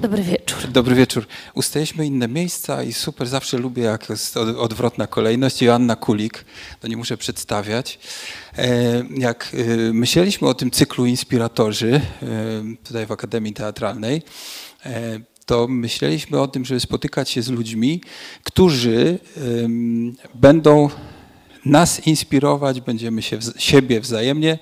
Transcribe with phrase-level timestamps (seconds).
[0.00, 0.70] Dobry wieczór.
[0.70, 1.26] Dobry wieczór.
[1.54, 5.62] Ustajemy inne miejsca i super, zawsze lubię, jak jest odwrotna kolejność.
[5.62, 6.44] Joanna Kulik,
[6.80, 7.98] to nie muszę przedstawiać.
[8.58, 12.00] E, jak e, myśleliśmy o tym cyklu Inspiratorzy e,
[12.84, 14.22] tutaj w Akademii Teatralnej,
[15.46, 18.00] to myśleliśmy o tym, żeby spotykać się z ludźmi,
[18.44, 19.18] którzy
[20.34, 20.88] będą
[21.66, 24.58] nas inspirować, będziemy się siebie wzajemnie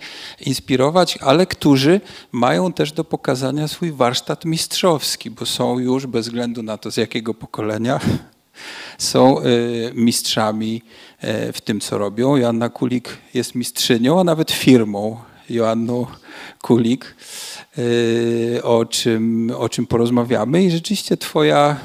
[0.46, 2.00] inspirować, ale którzy
[2.32, 6.96] mają też do pokazania swój warsztat mistrzowski, bo są już bez względu na to z
[6.96, 8.00] jakiego pokolenia
[8.98, 10.82] są y, mistrzami
[11.24, 12.36] y, w tym, co robią.
[12.36, 16.06] Joanna Kulik jest mistrzynią, a nawet firmą Joanną
[16.62, 17.14] Kulik,
[17.78, 20.62] y, o czym, o czym porozmawiamy.
[20.64, 21.76] I rzeczywiście twoja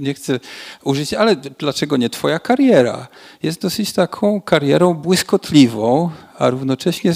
[0.00, 0.40] nie chcę
[0.84, 3.08] użyć, ale dlaczego nie twoja kariera?
[3.42, 7.12] Jest dosyć taką karierą błyskotliwą, a równocześnie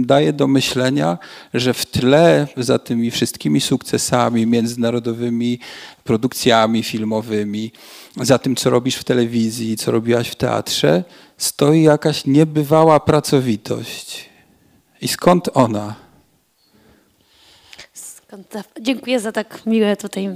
[0.00, 1.18] daje do myślenia,
[1.54, 5.58] że w tle za tymi wszystkimi sukcesami międzynarodowymi,
[6.04, 7.72] produkcjami filmowymi,
[8.16, 11.04] za tym, co robisz w telewizji, co robiłaś w teatrze,
[11.36, 14.30] stoi jakaś niebywała pracowitość.
[15.00, 15.94] I skąd ona?
[18.80, 20.28] Dziękuję za tak miłe tutaj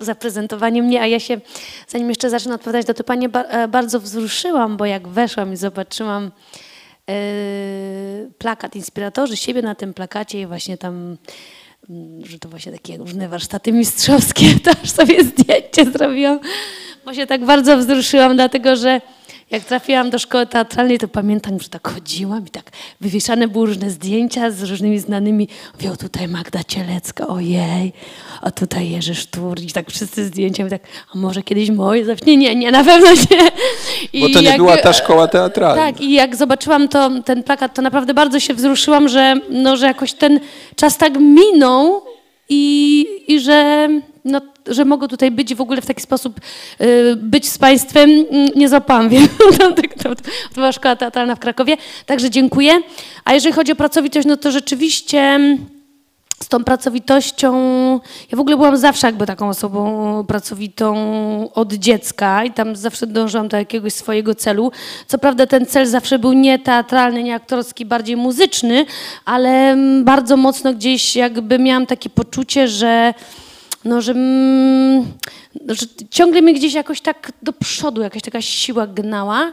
[0.00, 1.40] zaprezentowanie mnie, a ja się,
[1.88, 6.30] zanim jeszcze zacznę odpowiadać to pytanie, e, bardzo wzruszyłam, bo jak weszłam i zobaczyłam
[7.08, 7.14] yy,
[8.38, 11.16] plakat inspiratorzy, siebie na tym plakacie i właśnie tam
[11.90, 16.40] mm, że to właśnie takie różne warsztaty mistrzowskie, to aż sobie zdjęcie zrobiłam,
[17.04, 19.00] bo się tak bardzo wzruszyłam, dlatego że
[19.50, 22.64] jak trafiłam do szkoły teatralnej, to pamiętam, że tak chodziłam i tak
[23.00, 25.48] wywieszane były różne zdjęcia z różnymi znanymi.
[25.74, 27.92] Mówię, o tutaj Magda Cielecka, ojej,
[28.40, 30.66] a tutaj Jerzy Sztur i tak wszyscy zdjęcia.
[30.66, 30.82] I tak,
[31.14, 32.16] a może kiedyś moje?
[32.26, 33.50] Nie, nie, nie, na pewno nie.
[34.12, 35.82] I Bo to nie jak, była ta szkoła teatralna.
[35.82, 39.86] Tak, i jak zobaczyłam to, ten plakat, to naprawdę bardzo się wzruszyłam, że, no, że
[39.86, 40.40] jakoś ten
[40.76, 42.02] czas tak minął
[42.48, 43.88] i, i że
[44.24, 46.40] no, że mogę tutaj być i w ogóle w taki sposób
[46.80, 49.28] y, być z Państwem, mm, nie zapałam, wiem,
[50.02, 50.22] to, to
[50.54, 51.76] była szkoła teatralna w Krakowie,
[52.06, 52.72] także dziękuję.
[53.24, 55.66] A jeżeli chodzi o pracowitość, no to rzeczywiście mm,
[56.42, 57.52] z tą pracowitością,
[58.32, 60.94] ja w ogóle byłam zawsze jakby taką osobą pracowitą
[61.54, 64.72] od dziecka i tam zawsze dążyłam do jakiegoś swojego celu.
[65.06, 68.86] Co prawda ten cel zawsze był nie teatralny, nie aktorski, bardziej muzyczny,
[69.24, 73.14] ale mm, bardzo mocno gdzieś jakby miałam takie poczucie, że
[73.84, 75.04] no, że, mm,
[75.68, 79.52] że ciągle mnie gdzieś jakoś tak do przodu jakaś taka siła gnała.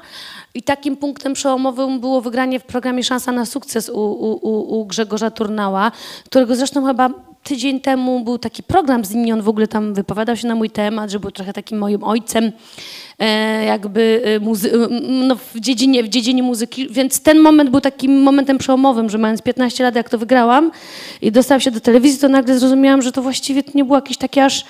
[0.54, 5.32] I takim punktem przełomowym było wygranie w programie Szansa na sukces u, u, u Grzegorza
[5.32, 5.92] Turnała,
[6.26, 7.10] którego zresztą chyba
[7.48, 10.70] tydzień temu był taki program z nim, on w ogóle tam wypowiadał się na mój
[10.70, 12.52] temat, że był trochę takim moim ojcem
[13.20, 14.40] e, jakby e,
[15.02, 19.42] no, w, dziedzinie, w dziedzinie muzyki, więc ten moment był takim momentem przełomowym, że mając
[19.42, 20.72] 15 lat, jak to wygrałam
[21.22, 24.46] i dostałam się do telewizji, to nagle zrozumiałam, że to właściwie nie było jakieś takie
[24.46, 24.66] aż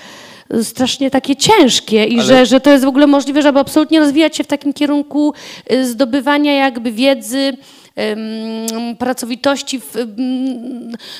[0.64, 2.24] strasznie takie ciężkie i Ale...
[2.24, 5.34] że, że to jest w ogóle możliwe, żeby absolutnie rozwijać się w takim kierunku
[5.68, 7.58] e, zdobywania jakby wiedzy,
[9.00, 9.80] pracowitości.
[9.80, 9.96] W,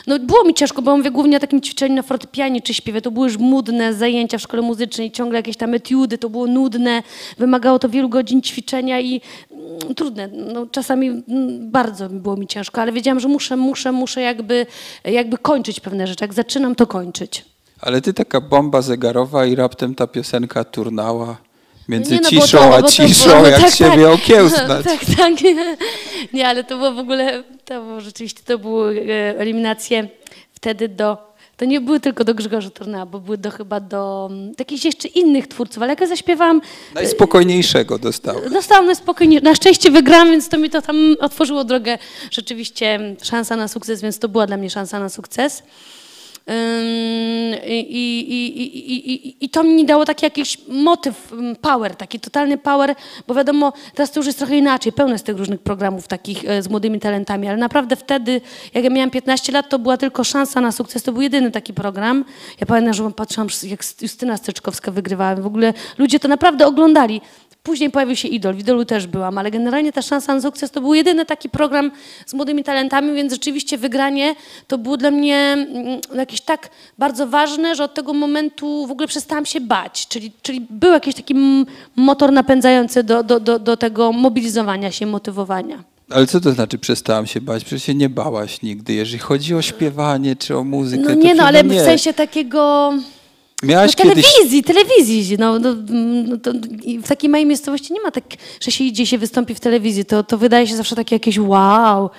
[0.08, 3.02] no było mi ciężko, bo mówię głównie o takim ćwiczeniu na fortepianie czy śpiewie.
[3.02, 7.04] To były już nudne zajęcia w szkole muzycznej, ciągle jakieś tam etiudy, to było nudne,
[7.38, 9.22] wymagało to wielu godzin ćwiczenia i
[9.52, 10.30] mm, trudne.
[10.54, 14.66] No, czasami mm, bardzo było mi ciężko, ale wiedziałam, że muszę, muszę, muszę jakby,
[15.04, 16.24] jakby kończyć pewne rzeczy.
[16.24, 17.46] Jak zaczynam, to kończyć.
[17.82, 21.47] Ale ty taka bomba zegarowa i raptem ta piosenka turnała.
[21.88, 24.86] Między nie, no, ciszą to, a ciszą, było, jak tak, siebie tak, okiełznać.
[24.92, 25.34] Tak, tak.
[26.34, 30.08] Nie, ale to było w ogóle, to było rzeczywiście, to były e, eliminacje
[30.54, 31.18] wtedy do,
[31.58, 35.08] to nie były tylko do Grzegorza Turnała, bo były do chyba do, do jakichś jeszcze
[35.08, 36.62] innych twórców, ale jak ja zaśpiewałam...
[36.96, 38.54] Najspokojniejszego dostałem.
[38.54, 39.50] Dostałam najspokojniejszego.
[39.50, 41.98] Na szczęście wygrałam, więc to mi to tam otworzyło drogę.
[42.32, 45.64] Rzeczywiście szansa na sukces, więc to była dla mnie szansa na sukces.
[47.68, 52.96] I, i, i, I, to mi dało taki jakiś motyw, power, taki totalny power,
[53.28, 56.62] bo wiadomo, teraz to już jest trochę inaczej, pełno jest tych różnych programów takich e,
[56.62, 58.42] z młodymi talentami, ale naprawdę wtedy,
[58.74, 61.74] jak ja miałam 15 lat, to była tylko szansa na sukces, to był jedyny taki
[61.74, 62.26] program.
[62.60, 67.22] Ja pamiętam, że patrzyłam, jak Justyna Styczkowska wygrywała, w ogóle ludzie to naprawdę oglądali.
[67.68, 70.82] Później pojawił się Idol, w Idolu też byłam, ale generalnie ta szansa na sukces to
[70.82, 71.92] był jedyny taki program
[72.26, 74.36] z młodymi talentami, więc rzeczywiście wygranie
[74.68, 79.08] to było dla mnie mm, jakieś tak bardzo ważne, że od tego momentu w ogóle
[79.08, 80.08] przestałam się bać.
[80.08, 81.36] Czyli, czyli był jakiś taki
[81.96, 85.84] motor napędzający do, do, do, do tego mobilizowania się, motywowania.
[86.10, 87.64] Ale co to znaczy przestałam się bać?
[87.64, 91.04] Przecież się nie bałaś nigdy, jeżeli chodzi o śpiewanie czy o muzykę.
[91.04, 91.82] No nie, no ale nie.
[91.82, 92.94] w sensie takiego
[93.64, 94.26] Miałaś no, kiedyś...
[94.34, 95.38] telewizji, telewizji.
[95.40, 96.52] No, no, no, to
[97.04, 98.24] w takiej małej miejscowości nie ma tak,
[98.62, 100.06] że się idzie się wystąpi w telewizji.
[100.06, 102.10] To, to wydaje się zawsze takie jakieś wow.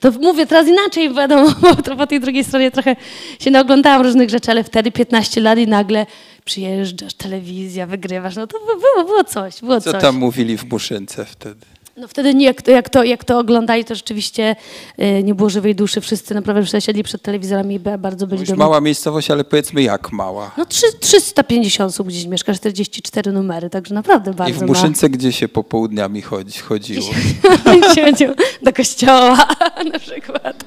[0.00, 1.54] To mówię teraz inaczej, wiadomo,
[1.86, 2.96] bo po tej drugiej stronie trochę
[3.40, 6.06] się naoglądałam różnych rzeczy, ale wtedy 15 lat i nagle
[6.44, 8.36] przyjeżdżasz, telewizja, wygrywasz.
[8.36, 10.02] No to było, było coś, było Co coś.
[10.02, 11.66] tam mówili w Muszynce wtedy?
[11.98, 14.56] No wtedy nie, jak, to, jak, to, jak to oglądali, to rzeczywiście
[15.00, 16.00] y, nie było żywej duszy.
[16.00, 20.12] Wszyscy naprawdę siedli przed telewizorami i ba- bardzo byli do mała miejscowość, ale powiedzmy jak
[20.12, 20.50] mała.
[20.56, 24.66] No trzy, 350 osób gdzieś mieszka, 44 numery, także naprawdę bardzo I w ma.
[24.66, 27.06] Muszynce gdzie się popołudniami chodzi, chodziło?
[27.94, 29.48] się chodziło do kościoła
[29.92, 30.64] na przykład.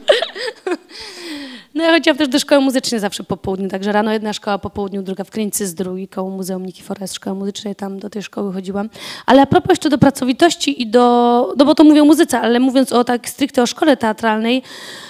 [1.81, 4.69] No ja chodziłam też do szkoły muzycznej zawsze po południu, także rano jedna szkoła, po
[4.69, 8.53] południu druga w Krynicy Zdrój, koło Muzeum Nikifora jest szkoła muzyczna tam do tej szkoły
[8.53, 8.89] chodziłam.
[9.25, 12.59] Ale a propos jeszcze do pracowitości i do, no bo to mówię o muzyce, ale
[12.59, 14.63] mówiąc o tak stricte o szkole teatralnej,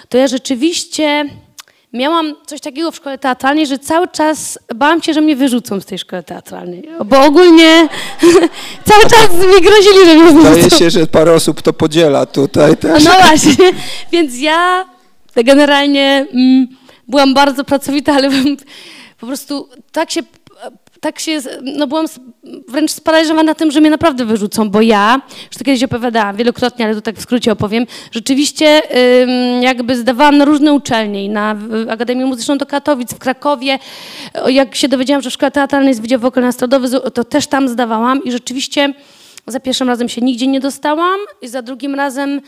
[0.10, 1.26] to ja rzeczywiście
[1.94, 5.86] miałam coś takiego w szkole teatralnej, że cały czas bałam się, że mnie wyrzucą z
[5.86, 7.88] tej szkoły teatralnej, bo ogólnie
[8.90, 10.54] cały czas mi grozili, że mnie wyrzucą.
[10.54, 13.04] Zdaje się, że parę osób to podziela tutaj też.
[13.04, 13.74] No właśnie,
[14.12, 14.86] więc ja
[15.36, 16.68] generalnie mm,
[17.08, 18.30] byłam bardzo pracowita, ale
[19.20, 20.22] po prostu tak się,
[21.00, 22.06] tak się, no byłam
[22.68, 26.96] wręcz sparaliżowana tym, że mnie naprawdę wyrzucą, bo ja, już to kiedyś opowiadałam wielokrotnie, ale
[26.96, 28.82] to tak w skrócie opowiem, rzeczywiście
[29.62, 31.56] jakby zdawałam na różne uczelnie i na
[31.90, 33.80] Akademię Muzyczną do Katowic, w Krakowie.
[34.48, 38.32] Jak się dowiedziałam, że w Szkole Teatralnej jest Wydział Wokalno-Estradowy, to też tam zdawałam i
[38.32, 38.94] rzeczywiście
[39.48, 42.42] za pierwszym razem się nigdzie nie dostałam i za drugim razem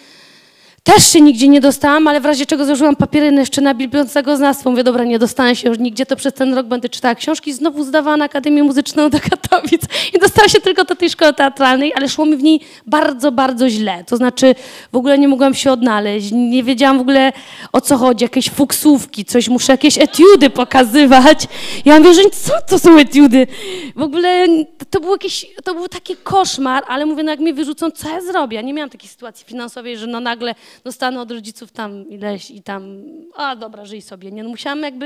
[0.84, 4.70] też się nigdzie nie dostałam, ale w razie czego złożyłam papiery jeszcze na bibliotekoznawstwo.
[4.72, 7.54] Mówię, dobra, nie dostanę się już nigdzie, to przez ten rok będę czytała książki.
[7.54, 9.82] Znowu zdawała na Akademię Muzyczną do Katowic
[10.14, 13.70] i dostałam się tylko do tej szkoły teatralnej, ale szło mi w niej bardzo, bardzo
[13.70, 14.04] źle.
[14.08, 14.56] To znaczy
[14.92, 17.34] w ogóle nie mogłam się odnaleźć, nie wiedziałam w ogóle
[17.74, 21.48] o co chodzi, jakieś fuksówki, coś, muszę jakieś etiudy pokazywać.
[21.86, 23.48] Ja mówię, że co to są etiudy?
[23.96, 24.48] W ogóle
[24.90, 28.22] to był jakiś, to był taki koszmar, ale mówię, no jak mnie wyrzucą, co ja
[28.22, 28.56] zrobię?
[28.56, 32.62] Ja nie miałam takiej sytuacji finansowej, że no nagle dostanę od rodziców tam ileś i
[32.62, 33.04] tam,
[33.36, 34.32] a dobra, żyj sobie.
[34.32, 35.06] Nie, no musiałam jakby,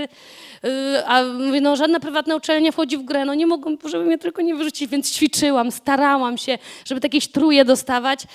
[0.63, 4.17] yy, a mówię, no żadna prywatna uczelnia wchodzi w grę, no nie mogą, żeby mnie
[4.17, 8.27] tylko nie wyrzucić, więc ćwiczyłam, starałam się, żeby jakieś truje dostawać.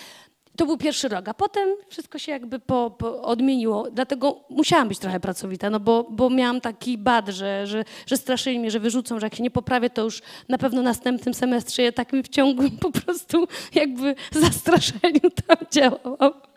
[0.56, 3.90] To był pierwszy rok, a potem wszystko się jakby po, po odmieniło.
[3.92, 8.58] Dlatego musiałam być trochę pracowita, no bo, bo miałam taki bad, że, że, że straszyli
[8.58, 11.92] mnie, że wyrzucą, że jak się nie poprawię, to już na pewno następnym semestrze ja
[11.92, 16.51] takim wciągu po prostu jakby zastraszeniu tam działałam.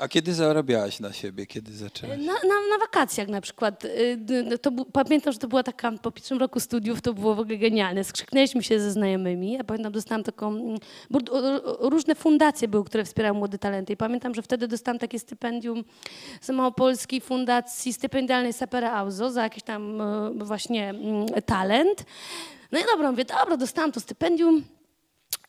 [0.00, 2.18] A kiedy zarabiałaś na siebie, kiedy zaczęłaś?
[2.18, 3.84] Na, na, na wakacjach na przykład.
[3.84, 7.58] y, To, pamiętam, że to była taka, po pierwszym roku studiów to było w ogóle
[7.58, 8.04] genialne.
[8.04, 9.52] Skrzyknęliśmy się ze znajomymi.
[9.52, 10.76] Ja pamiętam, dostałam taką,
[11.80, 13.92] różne fundacje były, które wspierały młode talenty.
[13.92, 15.84] I pamiętam, że wtedy dostałam takie stypendium
[16.40, 22.04] z Małopolskiej Fundacji Stypendialnej Sapere Auzo za jakiś tam e, właśnie mm, talent.
[22.72, 24.64] No i dobra, mówię, dobra, dostałam to stypendium.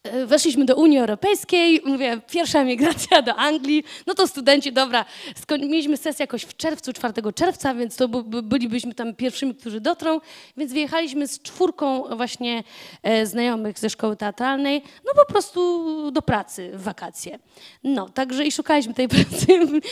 [0.03, 5.06] E, Weszliśmy do Unii Europejskiej, mówię, pierwsza emigracja do Anglii, no to studenci, dobra,
[5.51, 9.81] mieliśmy sesję jakoś w czerwcu, 4 czerwca, więc to by, by, bylibyśmy tam pierwszymi, którzy
[9.81, 10.19] dotrą,
[10.57, 12.63] więc wyjechaliśmy z czwórką właśnie
[13.03, 17.39] e, znajomych ze szkoły teatralnej, no po prostu do pracy w wakacje.
[17.83, 19.48] No, także i szukaliśmy tej pracy,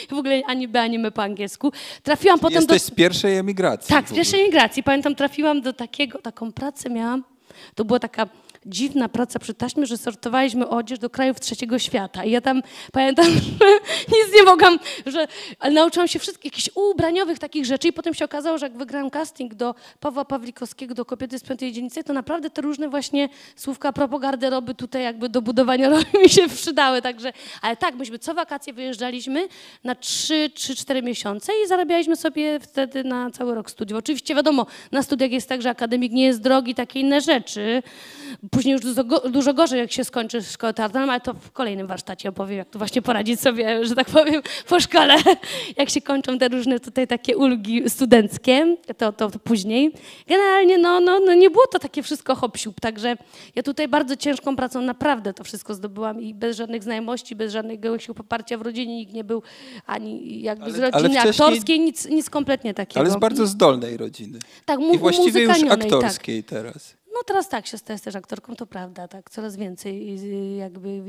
[0.09, 1.71] w ogóle ani B, ani my po angielsku.
[2.03, 2.73] Trafiłam potem do...
[2.73, 3.89] Jesteś z pierwszej emigracji.
[3.89, 4.83] Tak, z pierwszej migracji.
[4.83, 7.23] Pamiętam, trafiłam do takiego, taką pracę miałam.
[7.75, 8.27] To była taka
[8.69, 12.23] dziwna praca przy taśmie, że sortowaliśmy odzież do krajów trzeciego świata.
[12.23, 12.61] I ja tam
[12.91, 13.39] pamiętam, że
[14.07, 15.27] nic nie mogłam, że
[15.59, 19.09] ale nauczyłam się wszystkich jakichś ubraniowych takich rzeczy i potem się okazało, że jak wygrałam
[19.09, 23.93] casting do Pawła Pawlikowskiego, do kobiety z piątej dzielnicy, to naprawdę te różne właśnie słówka
[23.93, 27.01] propos garderoby tutaj jakby do budowania roli mi się przydały.
[27.01, 29.47] Także, ale tak, myśmy co wakacje wyjeżdżaliśmy
[29.83, 33.99] na 3-4 miesiące i zarabialiśmy sobie wtedy na cały rok studiów.
[33.99, 37.83] Oczywiście wiadomo, na studiach jest tak, że akademik nie jest drogi, takie inne rzeczy.
[38.59, 42.29] Później już dużo, dużo gorzej, jak się skończy szkołę teatralną, ale to w kolejnym warsztacie
[42.29, 45.15] opowiem, jak tu właśnie poradzić sobie, że tak powiem, po szkole,
[45.77, 49.91] jak się kończą te różne tutaj takie ulgi studenckie, to, to, to później.
[50.27, 53.17] Generalnie no, no, no nie było to takie wszystko hop siup, także
[53.55, 57.95] ja tutaj bardzo ciężką pracą naprawdę to wszystko zdobyłam i bez żadnych znajomości, bez żadnego
[58.15, 59.43] poparcia w rodzinie nikt nie był,
[59.85, 62.99] ani jakby Ale- z rodziny aktorskiej, nic, nic kompletnie takiego.
[62.99, 64.39] Ale z bardzo zdolnej rodziny.
[64.65, 65.71] tak, mu, I właściwie już tak.
[65.71, 66.98] aktorskiej teraz.
[67.13, 70.17] No teraz tak, siostra jest też aktorką, to prawda, tak, coraz więcej
[70.57, 71.03] jakby,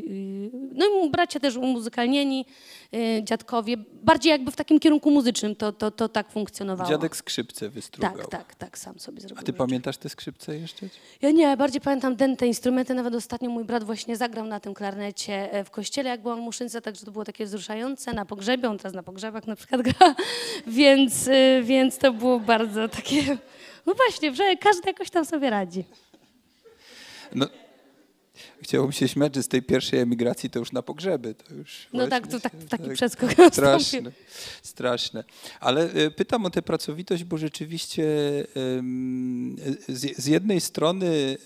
[0.75, 2.47] no i bracia też umuzykalnieni,
[2.95, 6.91] y, dziadkowie, bardziej jakby w takim kierunku muzycznym to, to, to tak funkcjonowało.
[6.91, 8.17] Dziadek skrzypce wystrugał.
[8.17, 9.59] Tak, tak, tak, sam sobie zrobił A ty rzeczy.
[9.59, 10.87] pamiętasz te skrzypce jeszcze?
[11.23, 14.75] Ja nie, bardziej pamiętam ten, te instrumenty, nawet ostatnio mój brat właśnie zagrał na tym
[14.75, 18.71] klarnecie e, w kościele, jak byłam w Muszynce, także to było takie wzruszające, na pogrzebie,
[18.71, 20.15] on teraz na pogrzebach na przykład gra,
[20.67, 23.39] więc, y, więc to było bardzo takie
[23.87, 25.85] No właśnie, że każdy jakoś tam sobie radzi.
[27.35, 27.47] No,
[28.63, 31.35] chciałbym się śmiać, że z tej pierwszej emigracji to już na pogrzeby.
[31.35, 34.13] To już no tak, to tak, taki tak, przeskok Straszne,
[34.63, 35.25] straszne.
[35.61, 38.05] Ale e, pytam o tę pracowitość, bo rzeczywiście
[39.89, 41.37] z, z jednej strony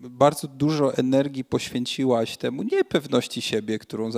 [0.00, 4.10] bardzo dużo energii poświęciłaś temu niepewności siebie, którą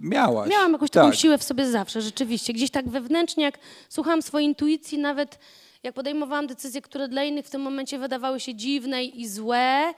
[0.00, 0.50] miałaś.
[0.50, 1.18] Miałam jakąś taką tak.
[1.18, 2.52] siłę w sobie zawsze, rzeczywiście.
[2.52, 3.58] Gdzieś tak wewnętrznie, jak
[3.88, 5.38] słuchałam swojej intuicji, nawet
[5.84, 9.94] jak podejmowałam decyzje, które dla innych w tym momencie wydawały się dziwne i złe,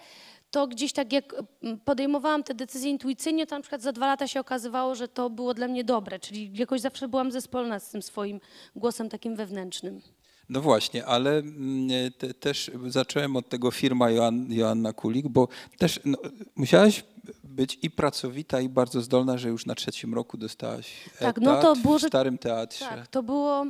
[0.50, 4.26] to gdzieś tak jak mm, podejmowałam te decyzje intuicyjnie, to na przykład za dwa lata
[4.28, 8.02] się okazywało, że to było dla mnie dobre, czyli jakoś zawsze byłam zespolna z tym
[8.02, 8.40] swoim
[8.76, 10.00] głosem takim wewnętrznym.
[10.48, 15.48] No właśnie, ale mm, te, też zacząłem od tego firma Joanna, Joanna Kulik, bo
[15.78, 16.18] też no,
[16.56, 17.04] musiałaś
[17.44, 21.76] być i pracowita, i bardzo zdolna, że już na trzecim roku dostałaś tak, no to
[21.76, 22.84] było, w Starym Teatrze.
[22.84, 23.66] Tak, to było...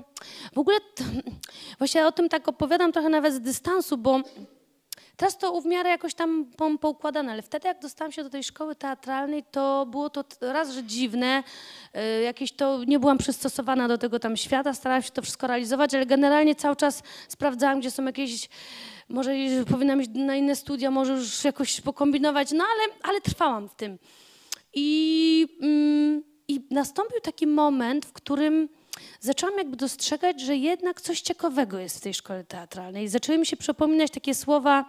[0.55, 1.05] W ogóle to,
[1.79, 4.21] właśnie o tym tak opowiadam trochę nawet z dystansu, bo
[5.17, 8.75] Teraz to w miarę jakoś tam poukładane, ale wtedy jak dostałam się do tej szkoły
[8.75, 11.43] teatralnej, to było to raz, że dziwne,
[12.19, 15.95] y, jakieś to, nie byłam przystosowana do tego tam świata, starałam się to wszystko realizować,
[15.95, 18.49] ale generalnie cały czas sprawdzałam, gdzie są jakieś,
[19.09, 19.33] może
[19.71, 23.99] powinnam iść na inne studia, może już jakoś pokombinować, no ale, ale trwałam w tym.
[24.75, 28.69] I, mm, I nastąpił taki moment, w którym
[29.21, 33.09] zaczęłam jakby dostrzegać, że jednak coś ciekawego jest w tej szkole teatralnej.
[33.09, 34.85] Zaczęły mi się przypominać takie słowa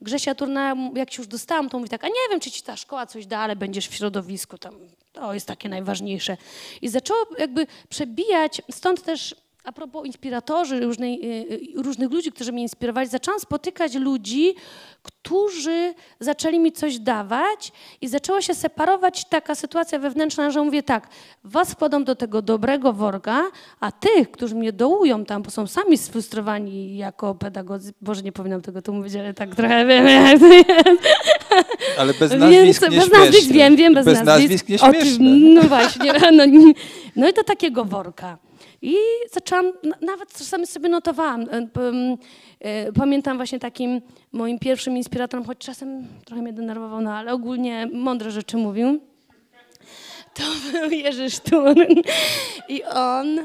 [0.00, 2.76] Grzesia Turna, jak się już dostałam, to mówi tak, a nie wiem, czy ci ta
[2.76, 4.74] szkoła coś da, ale będziesz w środowisku, tam,
[5.12, 6.36] to jest takie najważniejsze.
[6.82, 9.34] I zaczęło jakby przebijać, stąd też
[9.66, 14.54] a propos inspiratorzy, różnej, y, y, różnych ludzi, którzy mnie inspirowali, zaczęłam spotykać ludzi,
[15.02, 21.08] którzy zaczęli mi coś dawać i zaczęła się separować taka sytuacja wewnętrzna, że mówię tak,
[21.44, 23.42] was wkładam do tego dobrego worka,
[23.80, 28.62] a tych, którzy mnie dołują tam, bo są sami sfrustrowani jako pedagodzy, Boże, nie powinnam
[28.62, 30.70] tego tu mówić, ale tak trochę wiem, jak to jest.
[31.98, 34.68] Ale bez nazwisk Więc, nie Bez nazwisk wiem, wiem, bez, bez nazwisk.
[34.68, 36.44] nazwisk nie No właśnie, no,
[37.16, 38.45] no i do takiego worka.
[38.82, 38.96] I
[39.32, 41.42] zaczęłam, nawet czasami sobie notowałam.
[41.42, 41.68] E,
[42.60, 44.00] e, pamiętam właśnie takim
[44.32, 49.00] moim pierwszym inspiratorem, choć czasem trochę mnie denerwował, no ale ogólnie mądre rzeczy mówił.
[50.34, 50.42] To
[50.72, 51.94] był Jerzy Szturn.
[52.68, 53.40] I on,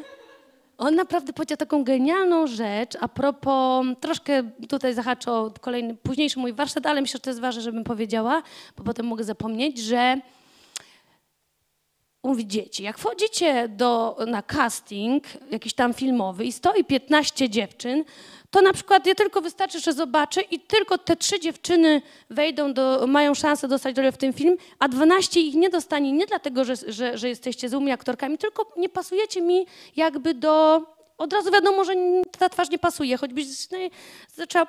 [0.78, 6.54] on naprawdę powiedział taką genialną rzecz a propos, troszkę tutaj zahaczę o kolejny, późniejszy mój
[6.54, 8.44] warsztat, ale myślę, że to jest ważne, żebym powiedziała,
[8.78, 10.22] bo potem mogę zapomnieć, że
[12.24, 18.04] mówi dzieci, jak wchodzicie do, na casting jakiś tam filmowy i stoi 15 dziewczyn,
[18.52, 23.08] to na przykład je tylko wystarczy, że zobaczę i tylko te trzy dziewczyny wejdą, do,
[23.08, 26.76] mają szansę dostać rolę w tym film, a 12 ich nie dostanie nie dlatego, że,
[26.88, 30.82] że, że jesteście złymi aktorkami, tylko nie pasujecie mi jakby do...
[31.18, 31.94] Od razu wiadomo, że
[32.40, 33.46] ta twarz nie pasuje, choćbyś
[34.36, 34.68] zaczęła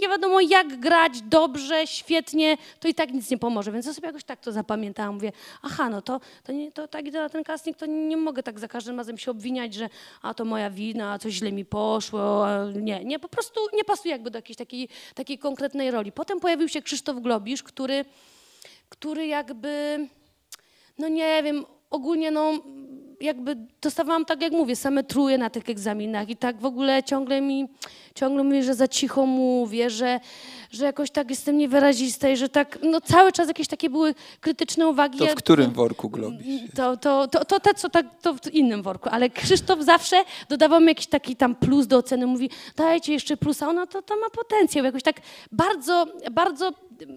[0.00, 3.72] nie wiadomo jak grać dobrze, świetnie, to i tak nic nie pomoże.
[3.72, 5.14] Więc ja sobie jakoś tak to zapamiętałam.
[5.14, 5.32] Mówię,
[5.62, 8.58] aha, no to, to, nie, to tak idę na ten casting, to nie mogę tak
[8.58, 9.88] za każdym razem się obwiniać, że
[10.22, 12.46] a to moja wina, coś źle mi poszło.
[12.74, 16.12] Nie, nie, po prostu nie pasuje jakby do jakiejś takiej, takiej konkretnej roli.
[16.12, 18.04] Potem pojawił się Krzysztof Globisz, który,
[18.88, 20.08] który jakby,
[20.98, 22.52] no nie wiem, ogólnie no
[23.20, 27.40] jakby dostawałam, tak jak mówię, same truje na tych egzaminach i tak w ogóle ciągle
[27.40, 27.68] mi,
[28.14, 30.20] ciągle mówię, że za cicho mówię, że,
[30.70, 34.88] że jakoś tak jestem niewyrazista i że tak, no cały czas jakieś takie były krytyczne
[34.88, 35.18] uwagi.
[35.18, 36.70] To w którym worku globisz?
[36.76, 40.80] To, to, to, to te, co tak, to w innym worku, ale Krzysztof zawsze dodawał
[40.80, 44.30] mi jakiś taki tam plus do oceny, mówi, dajcie jeszcze plusa, ona to, to ma
[44.30, 45.16] potencjał, jakoś tak
[45.52, 46.72] bardzo, bardzo,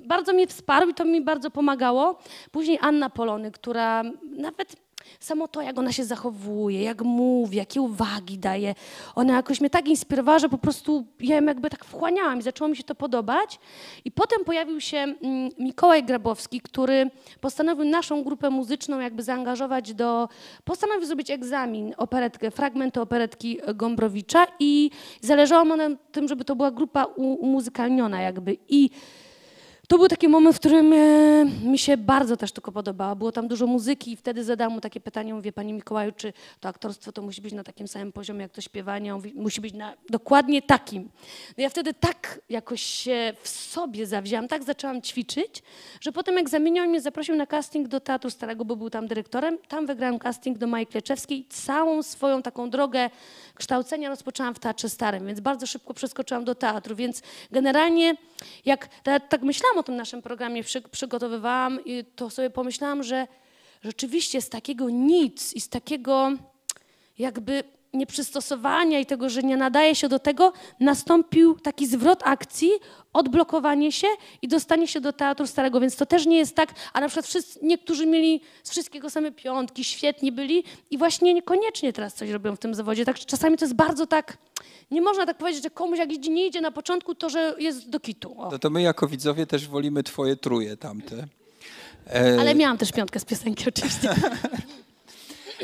[0.05, 2.19] bardzo mnie wsparł i to mi bardzo pomagało.
[2.51, 4.03] Później Anna Polony, która
[4.37, 4.82] nawet
[5.19, 8.75] Samo to, jak ona się zachowuje, jak mówi, jakie uwagi daje,
[9.15, 12.67] ona jakoś mnie tak inspirowała, że po prostu ja ją jakby tak wchłaniałam i zaczęło
[12.67, 13.59] mi się to podobać.
[14.05, 17.09] I potem pojawił się mm, Mikołaj Grabowski, który
[17.41, 20.29] postanowił naszą grupę muzyczną jakby zaangażować do...
[20.63, 24.91] Postanowił zrobić egzamin, operetkę, fragmenty operetki Gombrowicza i
[25.21, 28.57] zależało mu na tym, żeby to była grupa umuzykalniona jakby.
[28.69, 28.89] I
[29.87, 33.15] to był taki moment, w którym e, mi się bardzo też tylko podobało.
[33.15, 36.69] Było tam dużo muzyki i wtedy zadałam mu takie pytanie, mówię, Panie Mikołaju, czy to
[36.69, 39.13] aktorstwo to musi być na takim samym poziomie, jak to śpiewanie?
[39.13, 41.09] Mówi, musi być na dokładnie takim.
[41.57, 45.63] No ja wtedy tak jakoś się w sobie zawzięłam, tak zaczęłam ćwiczyć,
[46.01, 49.57] że potem jak zamieniał mnie, zaprosił na casting do Teatru Starego, bo był tam dyrektorem.
[49.67, 51.45] Tam wygrałem casting do Majki Kleczewskiej.
[51.49, 53.09] Całą swoją taką drogę
[53.55, 57.21] kształcenia rozpoczęłam w Teatrze Starym, więc bardzo szybko przeskoczyłam do teatru, więc
[57.51, 58.15] generalnie
[58.65, 61.79] jak tak myślałam o tym naszym programie, przy, przygotowywałam,
[62.15, 63.27] to sobie pomyślałam, że
[63.83, 66.31] rzeczywiście z takiego nic i z takiego
[67.17, 72.71] jakby nieprzystosowania i tego, że nie nadaje się do tego, nastąpił taki zwrot akcji,
[73.13, 74.07] odblokowanie się
[74.41, 77.25] i dostanie się do teatru starego, więc to też nie jest tak, a na przykład
[77.25, 82.55] wszyscy, niektórzy mieli z wszystkiego same piątki, świetni byli i właśnie niekoniecznie teraz coś robią
[82.55, 83.05] w tym zawodzie.
[83.05, 84.37] Tak, czasami to jest bardzo tak,
[84.91, 87.99] nie można tak powiedzieć, że komuś jak nie idzie na początku, to że jest do
[87.99, 88.35] kitu.
[88.51, 91.27] No to my jako widzowie też wolimy twoje truje tamte.
[92.13, 92.37] E...
[92.39, 94.15] Ale miałam też piątkę z piosenki oczywiście.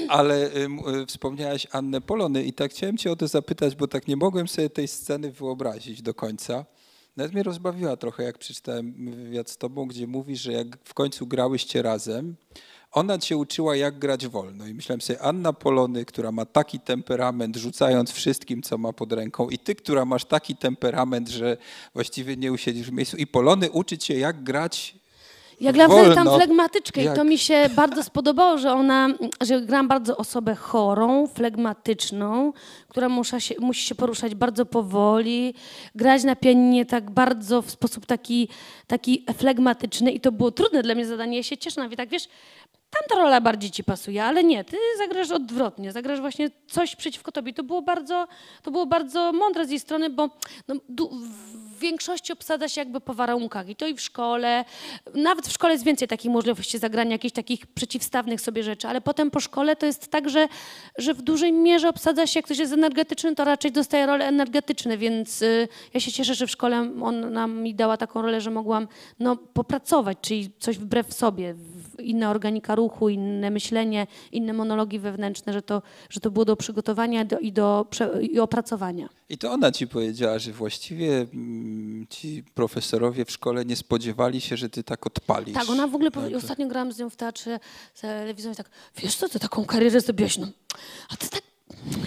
[0.08, 0.56] Ale
[1.02, 4.48] y, wspomniałaś Annę Polony i tak chciałem cię o to zapytać, bo tak nie mogłem
[4.48, 6.66] sobie tej sceny wyobrazić do końca.
[7.18, 11.28] Nawet mnie rozbawiła trochę, jak przeczytałem wywiad z tobą, gdzie mówisz, że jak w końcu
[11.28, 12.36] grałyście razem,
[12.92, 14.68] ona cię uczyła, jak grać wolno.
[14.68, 19.50] I myślałem sobie, Anna Polony, która ma taki temperament, rzucając wszystkim, co ma pod ręką,
[19.50, 21.58] i ty, która masz taki temperament, że
[21.94, 23.18] właściwie nie usiedzisz w miejscu.
[23.18, 24.99] I Polony uczy cię, jak grać
[25.62, 27.14] ja grałam wtedy tam flegmatyczkę Jak?
[27.14, 29.08] i to mi się bardzo spodobało, że ona,
[29.42, 32.54] że gram bardzo osobę chorą, flegmatyczną,
[32.88, 35.54] która musi się, musi się poruszać bardzo powoli,
[35.96, 38.48] grać na pianinie tak bardzo w sposób taki,
[38.88, 41.38] taki flegmatyczny i to było trudne dla mnie zadanie.
[41.38, 42.28] Ja się cieszę nawet tak, wiesz,
[42.90, 47.54] tamta rola bardziej ci pasuje, ale nie, ty zagrasz odwrotnie, zagrasz właśnie coś przeciwko tobie.
[47.54, 48.28] To było bardzo,
[48.64, 50.30] to było bardzo mądre z jej strony, bo
[50.68, 50.76] no,
[51.12, 53.70] w większości obsadza się jakby po warunkach.
[53.70, 54.66] I to i w szkole,
[55.14, 59.32] nawet w szkole jest więcej takich możliwości zagrania jakichś takich przeciwstawnych sobie rzeczy, ale potem
[59.32, 60.48] po szkole to jest tak, że,
[60.98, 64.98] że w dużej mierze obsadza się, jak ktoś jest energetyczny, to raczej dostaje role energetyczne,
[64.98, 68.88] więc y, ja się cieszę, że w szkole ona mi dała taką rolę, że mogłam
[69.20, 71.56] no, popracować, czyli coś wbrew sobie,
[72.00, 77.26] inna organika ruchu, inne myślenie, inne monologi wewnętrzne, że to, że to było do przygotowania
[77.26, 77.86] do, i do
[78.22, 79.19] i opracowania.
[79.30, 84.58] I to ona ci powiedziała, że właściwie mm, ci profesorowie w szkole nie spodziewali się,
[84.58, 85.54] że ty tak odpalisz.
[85.54, 86.24] Tak, ona w ogóle, tak.
[86.36, 87.60] ostatnio grałam z nią w teatrze
[88.02, 90.48] telewizją i tak, wiesz co, ty taką karierę zrobiłaś, no,
[91.10, 91.49] a ty tak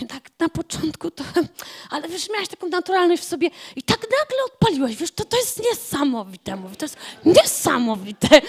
[0.08, 1.24] tak na początku to,
[1.90, 5.62] ale wiesz, miałaś taką naturalność w sobie i tak nagle odpaliłaś, wiesz, to, to jest
[5.70, 8.28] niesamowite, mówię, to jest niesamowite.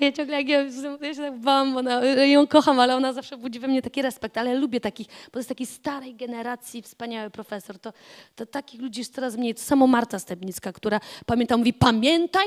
[0.00, 0.62] Ja ciągle, jak ja,
[1.00, 4.38] ja się tak bałam, ona, ją kocham, ale ona zawsze budzi we mnie taki respekt,
[4.38, 7.92] ale lubię takich, bo jest takiej starej generacji wspaniały profesor, to,
[8.36, 12.46] to takich ludzi jest coraz mniej, to samo Marta Stebnicka, która pamięta, mówi, pamiętaj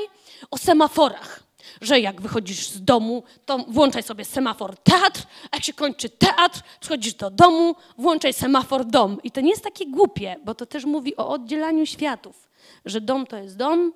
[0.50, 1.46] o semaforach
[1.80, 6.60] że jak wychodzisz z domu, to włączaj sobie semafor teatr, a jak się kończy teatr,
[6.80, 9.18] przychodzisz do domu, włączaj semafor dom.
[9.22, 12.48] I to nie jest takie głupie, bo to też mówi o oddzielaniu światów,
[12.84, 13.92] że dom to jest dom,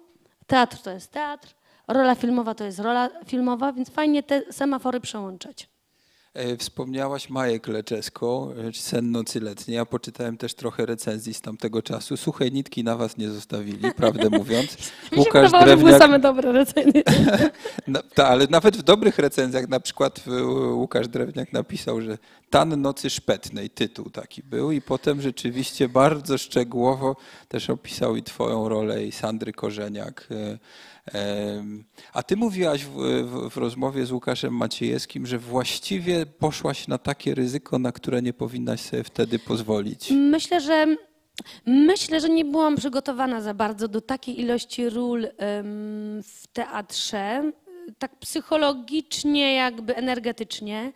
[0.47, 1.55] teatr to jest teatr,
[1.89, 5.70] rola filmowa to jest rola filmowa, więc fajnie te semafory przełączać.
[6.35, 9.77] E, wspomniałaś Maję Kleczeską, e, Sen nocy letniej.
[9.77, 12.17] Ja poczytałem też trochę recenzji z tamtego czasu.
[12.17, 14.77] Suche nitki na was nie zostawili, prawdę mówiąc.
[15.17, 15.79] Łukasz Drewniak...
[15.79, 17.03] były same dobre recenzje.
[17.89, 20.25] no, ta, ale nawet w dobrych recenzjach, na przykład
[20.73, 22.19] Łukasz Drewniak napisał, że
[22.51, 27.17] Tan nocy szpetnej, tytuł taki był i potem rzeczywiście bardzo szczegółowo
[27.49, 30.59] też opisał i twoją rolę i Sandry Korzeniak e,
[32.13, 32.95] a ty mówiłaś w,
[33.25, 38.33] w, w, rozmowie z Łukaszem Maciejewskim, że właściwie poszłaś na takie ryzyko, na które nie
[38.33, 40.11] powinnaś sobie wtedy pozwolić.
[40.11, 40.97] Myślę, że
[41.67, 45.29] Myślę, że nie byłam przygotowana za bardzo do takiej ilości ról
[46.23, 47.53] w teatrze,
[47.99, 50.93] tak psychologicznie, jakby energetycznie,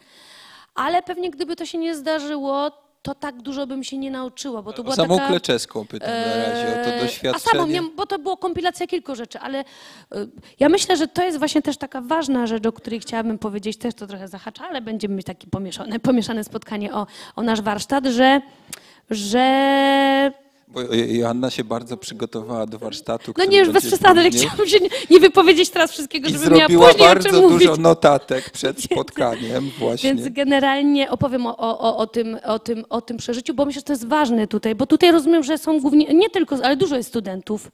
[0.75, 4.73] ale pewnie gdyby to się nie zdarzyło, to tak dużo bym się nie nauczyła, bo
[4.73, 5.29] to była samą taka...
[5.29, 7.35] Kleczeską pytam na razie o to eee, doświadczenie.
[7.35, 9.65] A samą, nie, bo to było kompilacja kilku rzeczy, ale e,
[10.61, 13.95] ja myślę, że to jest właśnie też taka ważna rzecz, o której chciałabym powiedzieć, też
[13.95, 18.41] to trochę zahacza, ale będziemy mieć takie pomieszane, pomieszane spotkanie o, o nasz warsztat, że,
[19.11, 20.33] że
[20.75, 23.33] bo Joanna się bardzo przygotowała do warsztatu.
[23.39, 26.67] No nie, już bez przesady, ale chciałabym się nie, nie, wypowiedzieć teraz wszystkiego, żeby miała
[26.67, 30.15] później bardzo dużo notatek przed spotkaniem właśnie.
[30.15, 33.85] Więc generalnie opowiem o, o, o, tym, o, tym, o tym przeżyciu, bo myślę, że
[33.85, 37.09] to jest ważne tutaj, bo tutaj rozumiem, że są głównie, nie tylko, ale dużo jest
[37.09, 37.71] studentów.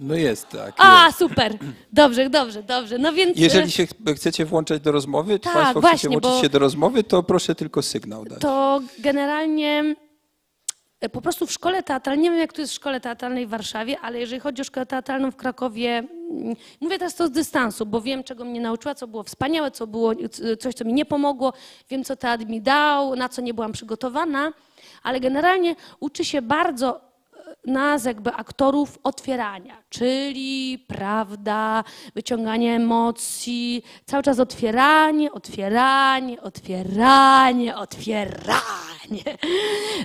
[0.00, 0.74] No jest tak.
[0.78, 1.18] A, jest.
[1.18, 1.58] super.
[1.92, 2.98] Dobrze, dobrze, dobrze.
[2.98, 3.38] No więc...
[3.38, 7.04] Jeżeli e, się chcecie włączać do rozmowy, tak, Państwo właśnie, chcecie włączyć się do rozmowy,
[7.04, 8.40] to proszę tylko sygnał dać.
[8.40, 9.94] To generalnie
[11.08, 13.98] po prostu w szkole teatralnej, nie wiem jak to jest w szkole teatralnej w Warszawie,
[14.00, 15.98] ale jeżeli chodzi o szkołę teatralną w Krakowie,
[16.30, 19.86] mm, mówię teraz to z dystansu, bo wiem czego mnie nauczyła, co było wspaniałe, co
[19.86, 20.12] było
[20.60, 21.52] coś, co mi nie pomogło,
[21.90, 24.52] wiem co teatr mi dał, na co nie byłam przygotowana,
[25.02, 27.09] ale generalnie uczy się bardzo e,
[27.66, 31.84] nas jakby aktorów otwierania, czyli prawda,
[32.14, 38.60] wyciąganie emocji, cały czas otwieranie, otwieranie, otwieranie, otwieranie.
[39.10, 39.38] nie.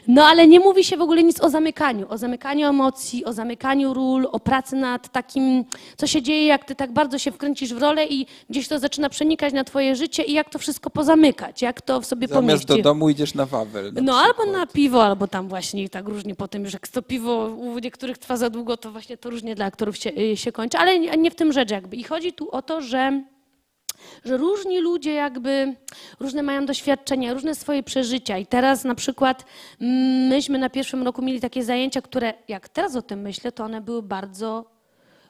[0.08, 3.94] No ale nie mówi się w ogóle nic o zamykaniu, o zamykaniu emocji, o zamykaniu
[3.94, 5.66] ról, o pracy nad takim,
[5.98, 9.10] co się dzieje, jak ty tak bardzo się wkręcisz w rolę i gdzieś to zaczyna
[9.10, 12.68] przenikać na twoje życie i jak to wszystko pozamykać, jak to w sobie Zamiast pomieścić.
[12.68, 13.94] do domu idziesz na Wawel.
[13.94, 14.40] Na No przykład.
[14.40, 17.80] albo na piwo, albo tam właśnie i tak różnie potem już jak to piwo u
[17.80, 21.00] niektórych trwa za długo, to właśnie to różnie dla aktorów się, y, się kończy, ale
[21.00, 21.96] nie, w tym rzecz jakby.
[21.96, 23.24] I chodzi tu o to, że
[24.26, 25.76] że różni ludzie jakby,
[26.20, 28.38] różne mają doświadczenia, różne swoje przeżycia.
[28.38, 29.46] I teraz na przykład
[30.30, 33.82] myśmy na pierwszym roku mieli takie zajęcia, które jak teraz o tym myślę, to one
[33.82, 34.76] były bardzo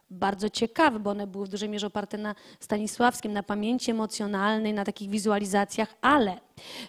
[0.09, 4.85] bardzo ciekawe, bo one były w dużej mierze oparte na Stanisławskim, na pamięci emocjonalnej, na
[4.85, 6.37] takich wizualizacjach, ale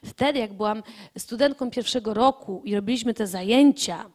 [0.04, 0.82] wtedy, jak byłam
[1.18, 4.10] studentką pierwszego roku i robiliśmy te zajęcia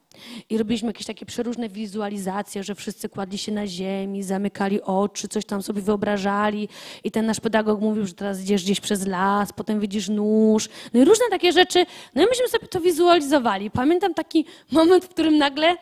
[0.49, 5.45] i robiliśmy jakieś takie przeróżne wizualizacje, że wszyscy kładli się na ziemi, zamykali oczy, coś
[5.45, 6.69] tam sobie wyobrażali
[7.03, 11.01] i ten nasz pedagog mówił, że teraz idziesz gdzieś przez las, potem widzisz nóż, no
[11.01, 11.86] i różne takie rzeczy.
[12.15, 13.71] No i myśmy sobie to wizualizowali.
[13.71, 15.77] Pamiętam taki moment, w którym nagle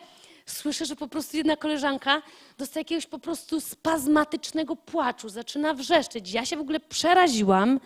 [0.46, 2.22] słyszę, że po prostu jedna koleżanka
[2.58, 6.32] dostaje jakiegoś po prostu spazmatycznego płaczu, zaczyna wrzeszczeć.
[6.32, 7.80] Ja się w ogóle przeraziłam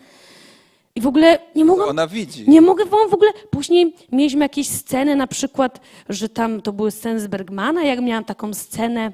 [0.95, 1.89] i w ogóle nie mogłam...
[1.89, 2.49] Ona widzi.
[2.49, 3.31] Nie mogę wam w ogóle...
[3.49, 5.79] Później mieliśmy jakieś sceny, na przykład,
[6.09, 9.11] że tam to były sceny z Bergmana, jak miałam taką scenę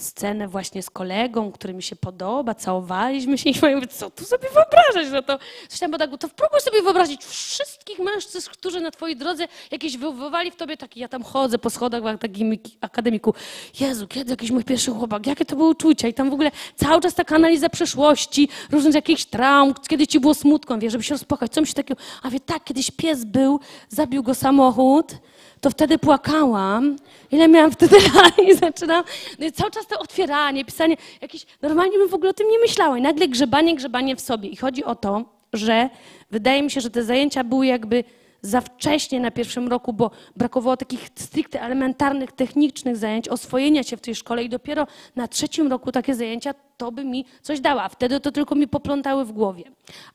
[0.00, 4.24] scenę właśnie z kolegą, który mi się podoba, całowaliśmy się i ja mówię, co tu
[4.24, 5.38] sobie wyobrażać, no to
[5.80, 10.56] tam tak, to spróbuj sobie wyobrazić wszystkich mężczyzn, którzy na twojej drodze jakieś wywoływali w
[10.56, 13.34] tobie taki, ja tam chodzę po schodach w takim akademiku,
[13.80, 17.00] Jezu, kiedy jakiś mój pierwszy chłopak, jakie to były uczucia i tam w ogóle cały
[17.00, 21.52] czas taka analiza przeszłości, różnych jakichś traum, kiedy ci było smutno, wie, żeby się rozpłakać,
[21.52, 25.14] co mi się takiego, a wie, tak, kiedyś pies był, zabił go samochód,
[25.60, 26.96] to wtedy płakałam.
[27.30, 29.04] Ile miałam wtedy lat i zaczynam.
[29.38, 31.46] No i cały czas to otwieranie, pisanie, jakieś.
[31.62, 32.98] Normalnie bym w ogóle o tym nie myślała.
[32.98, 34.48] I nagle grzebanie, grzebanie w sobie.
[34.48, 35.90] I chodzi o to, że
[36.30, 38.04] wydaje mi się, że te zajęcia były jakby
[38.42, 44.00] za wcześnie na pierwszym roku, bo brakowało takich stricte elementarnych, technicznych zajęć, oswojenia się w
[44.00, 47.88] tej szkole i dopiero na trzecim roku takie zajęcia to by mi coś dała.
[47.88, 49.64] Wtedy to tylko mi poplątały w głowie.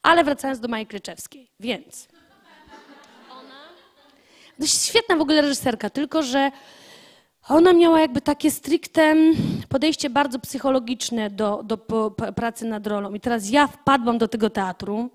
[0.01, 1.47] Ale wracając do Maji Kryczewskiej.
[1.59, 2.07] Więc
[4.59, 6.51] dość świetna w ogóle reżyserka, tylko że
[7.49, 9.15] ona miała jakby takie stricte
[9.69, 11.77] podejście bardzo psychologiczne do, do
[12.35, 13.13] pracy nad rolą.
[13.13, 15.09] I teraz ja wpadłam do tego teatru.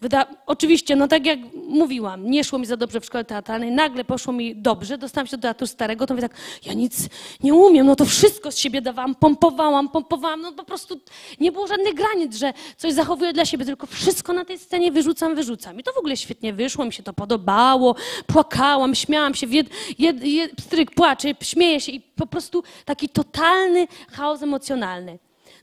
[0.00, 4.04] Wyda, oczywiście, no tak jak mówiłam, nie szło mi za dobrze w szkole teatralnej, nagle
[4.04, 7.08] poszło mi dobrze, dostałam się do teatru starego, to mówię tak, ja nic
[7.42, 11.00] nie umiem, no to wszystko z siebie dawałam, pompowałam, pompowałam, no po prostu
[11.40, 15.34] nie było żadnych granic, że coś zachowuję dla siebie, tylko wszystko na tej scenie wyrzucam,
[15.34, 15.80] wyrzucam.
[15.80, 17.94] I to w ogóle świetnie wyszło, mi się to podobało,
[18.26, 19.66] płakałam, śmiałam się, jed,
[19.98, 20.50] jed, jed,
[20.94, 21.34] płacze,
[21.80, 25.18] śmieje się i po prostu taki totalny chaos emocjonalny.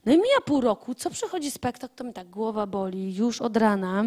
[0.06, 3.56] No i mija pół roku, co przychodzi spektakl, to mi tak głowa boli, już od
[3.56, 4.04] rana,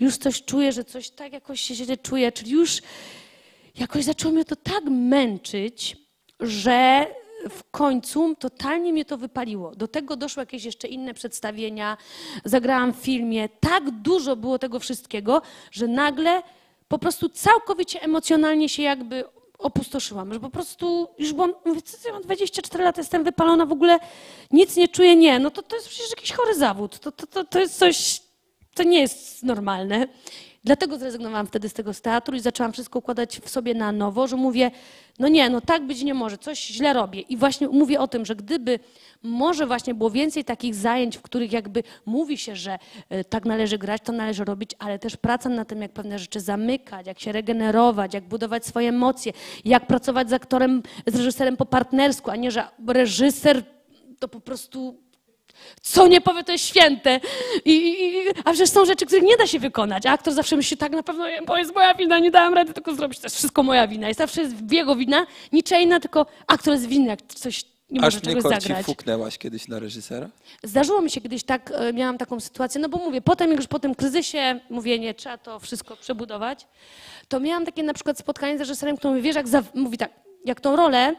[0.00, 2.82] już coś czuję, że coś tak jakoś się źle czuję, czyli już
[3.78, 5.96] jakoś zaczęło mnie to tak męczyć,
[6.40, 7.06] że
[7.50, 9.74] w końcu totalnie mnie to wypaliło.
[9.74, 11.96] Do tego doszły jakieś jeszcze inne przedstawienia,
[12.44, 16.42] zagrałam w filmie, tak dużo było tego wszystkiego, że nagle
[16.88, 19.24] po prostu całkowicie emocjonalnie się jakby
[19.62, 23.72] opustoszyłam, że po prostu już byłam, mówię, co ja mam 24 lata, jestem wypalona, w
[23.72, 23.98] ogóle
[24.50, 27.44] nic nie czuję, nie, no to, to jest przecież jakiś chory zawód, to, to, to,
[27.44, 28.20] to jest coś,
[28.74, 30.08] to nie jest normalne.
[30.64, 34.36] Dlatego zrezygnowałam wtedy z tego teatru i zaczęłam wszystko układać w sobie na nowo, że
[34.36, 34.70] mówię,
[35.18, 37.20] no nie, no tak być nie może, coś źle robię.
[37.20, 38.78] I właśnie mówię o tym, że gdyby
[39.22, 43.78] może właśnie było więcej takich zajęć, w których jakby mówi się, że e, tak należy
[43.78, 47.32] grać, to należy robić, ale też praca na tym, jak pewne rzeczy zamykać, jak się
[47.32, 49.32] regenerować, jak budować swoje emocje,
[49.64, 53.62] jak pracować z aktorem, z reżyserem po partnersku, a nie, że reżyser
[54.18, 55.02] to po prostu
[55.82, 57.20] co nie powie, to jest święte.
[57.64, 60.06] I, i, a przecież są rzeczy, których nie da się wykonać.
[60.06, 62.94] A aktor zawsze myśli, tak na pewno bo jest moja wina, nie dałam rady tego
[62.94, 63.18] zrobić.
[63.18, 64.10] To jest wszystko moja wina.
[64.10, 68.16] I zawsze jest jego wina, niczyja inna, tylko aktor jest winny, jak coś nie może
[68.18, 68.86] Aż czegoś mnie zagrać.
[68.86, 70.28] fuknęłaś kiedyś na reżysera?
[70.62, 73.66] Zdarzyło mi się kiedyś tak, e, miałam taką sytuację, no bo mówię, potem jak już
[73.66, 76.66] po tym kryzysie, mówię, nie, trzeba to wszystko przebudować,
[77.28, 80.10] to miałam takie na przykład spotkanie z reżyserem, który mówi, wiesz, jak mówi tak,
[80.44, 81.14] jak tą rolę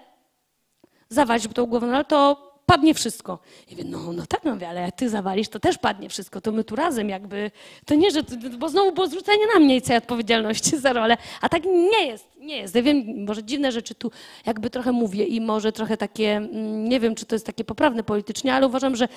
[1.10, 3.40] zawalisz, bo tą głową rolę, to padnie wszystko.
[3.68, 6.42] I mówię, no, no tak, no mówię, ale jak ty zawalisz, to też padnie wszystko,
[6.42, 7.52] to my tu razem jakby,
[7.86, 8.24] to nie, że,
[8.58, 12.28] bo znowu było zrzucenie na mnie i całej odpowiedzialności za rolę, a tak nie jest,
[12.38, 12.76] nie jest.
[12.76, 14.12] Ja wiem, może dziwne rzeczy tu
[14.46, 18.04] jakby trochę mówię i może trochę takie, mm, nie wiem, czy to jest takie poprawne
[18.04, 19.08] politycznie, ale uważam, że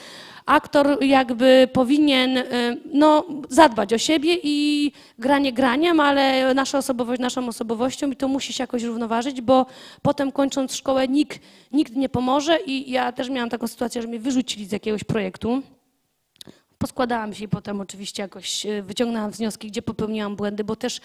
[0.46, 2.44] aktor jakby powinien y,
[2.92, 8.52] no, zadbać o siebie i granie graniem, ale nasza osobowość naszą osobowością i to musi
[8.52, 9.66] się jakoś równoważyć, bo
[10.02, 11.40] potem kończąc szkołę nikt,
[11.72, 15.62] nikt nie pomoże i ja też miałam taką sytuację, że mnie wyrzucili z jakiegoś projektu.
[16.78, 21.00] Poskładałam się i potem oczywiście jakoś e, wyciągnęłam wnioski, gdzie popełniłam błędy, bo też,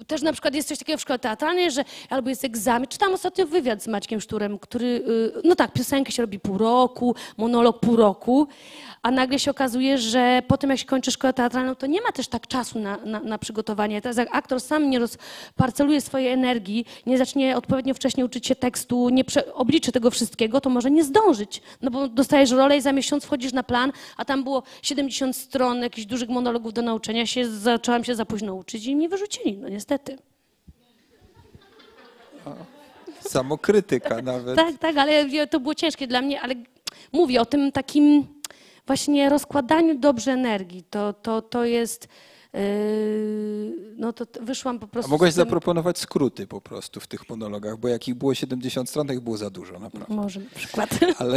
[0.00, 2.88] e, też na przykład jest coś takiego w szkole teatralnej, że albo jest egzamin.
[2.88, 5.04] Czytałam ostatnio wywiad z Maćkiem Szturem, który,
[5.36, 8.48] e, no tak, piosenkę się robi pół roku, monolog pół roku,
[9.02, 12.12] a nagle się okazuje, że po tym jak się kończy szkołę teatralną, to nie ma
[12.12, 14.02] też tak czasu na, na, na przygotowanie.
[14.02, 19.08] Teraz jak aktor sam nie rozparceluje swojej energii, nie zacznie odpowiednio wcześnie uczyć się tekstu,
[19.08, 21.62] nie obliczy tego wszystkiego, to może nie zdążyć.
[21.82, 25.82] No bo dostajesz rolę i za miesiąc wchodzisz na plan, a tam było 70 stron
[25.82, 29.68] jakichś dużych monologów do nauczenia się, zaczęłam się za późno uczyć i mnie wyrzucili, no
[29.68, 30.18] niestety.
[33.20, 34.56] Samokrytyka nawet.
[34.56, 36.54] Tak, tak, ale to było ciężkie dla mnie, ale
[37.12, 38.26] mówię o tym takim
[38.86, 40.84] właśnie rozkładaniu dobrze energii.
[40.90, 42.08] To, to, to jest
[43.96, 45.10] no to wyszłam po prostu.
[45.10, 45.44] A mogłaś tym...
[45.44, 49.36] zaproponować skróty po prostu w tych monologach, bo jak ich było 70 stron, ich było
[49.36, 50.14] za dużo, naprawdę.
[50.14, 50.90] Może na przykład.
[51.18, 51.36] Ale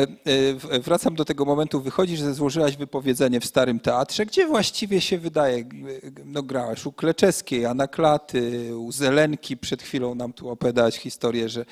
[0.72, 5.18] yy, wracam do tego momentu, wychodzisz, że złożyłaś wypowiedzenie w Starym Teatrze, gdzie właściwie się
[5.18, 5.66] wydaje,
[6.26, 11.62] no grałaś u Kleczeskiej, Anna Klaty, u Zelenki, przed chwilą nam tu opowiadałaś historię, że
[11.62, 11.66] e,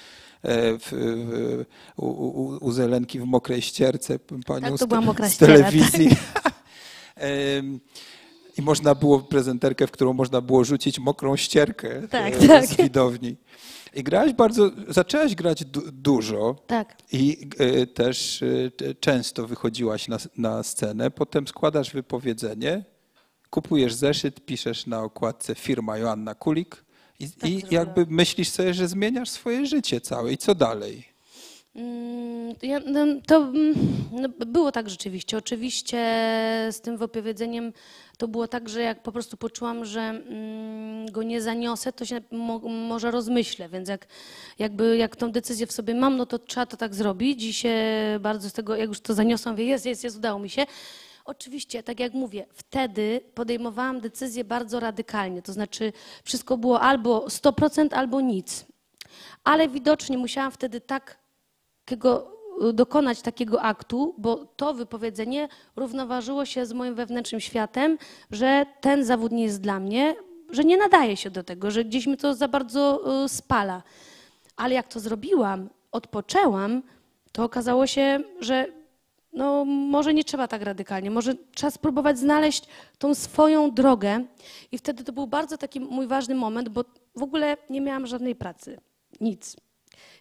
[0.77, 1.65] w, w,
[1.97, 6.09] u, u, u, Zelenki w mokrej ścierce panią tak, z, z telewizji.
[6.33, 6.53] Tak.
[8.57, 12.65] I można było prezenterkę, w którą można było rzucić mokrą ścierkę tak, e, tak.
[12.65, 13.37] z widowni.
[13.93, 16.97] I grałaś bardzo, zaczęłaś grać du dużo tak.
[17.11, 22.83] i e, też e, często wychodziłaś na, na scenę, potem składasz wypowiedzenie,
[23.49, 26.85] kupujesz zeszyt, piszesz na okładce firma Joanna Kulik
[27.19, 31.10] i, tak i jakby myślisz sobie, że zmieniasz swoje życie całe i co dalej?
[31.75, 33.73] Mm, ja, no, to mm,
[34.11, 35.37] no, było tak rzeczywiście.
[35.37, 35.97] Oczywiście
[36.71, 37.73] z tym wypowiedzeniem
[38.17, 42.21] to było tak, że jak po prostu poczułam, że mm, go nie zaniosę, to się
[42.31, 44.07] mo, może rozmyślę, więc jak,
[44.59, 47.75] jakby, jak tą decyzję w sobie mam, no to trzeba to tak zrobić i się
[48.19, 50.65] bardzo z tego, jak już to zaniosłam, wie, jest, jest, jest, udało mi się.
[51.25, 57.93] Oczywiście, tak jak mówię, wtedy podejmowałam decyzję bardzo radykalnie, to znaczy wszystko było albo 100%,
[57.93, 58.65] albo nic.
[59.43, 61.20] Ale widocznie musiałam wtedy tak
[61.85, 62.31] takiego,
[62.69, 67.97] y, dokonać takiego aktu, bo to wypowiedzenie równoważyło się z moim wewnętrznym światem,
[68.31, 70.15] że ten zawód nie jest dla mnie,
[70.49, 73.83] że nie nadaje się do tego, że gdzieś mi to za bardzo y, spala.
[74.55, 76.83] Ale jak to zrobiłam, odpoczęłam,
[77.31, 78.65] to okazało się, że
[79.33, 82.63] no, może nie trzeba tak radykalnie, może trzeba spróbować znaleźć
[82.97, 84.25] tą swoją drogę.
[84.71, 86.83] I wtedy to był bardzo taki mój ważny moment, bo
[87.15, 88.79] w ogóle nie miałam żadnej pracy,
[89.21, 89.55] nic.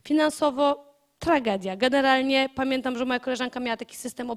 [0.05, 0.90] Finansowo
[1.21, 1.77] tragedia.
[1.77, 4.31] Generalnie pamiętam, że moja koleżanka miała taki system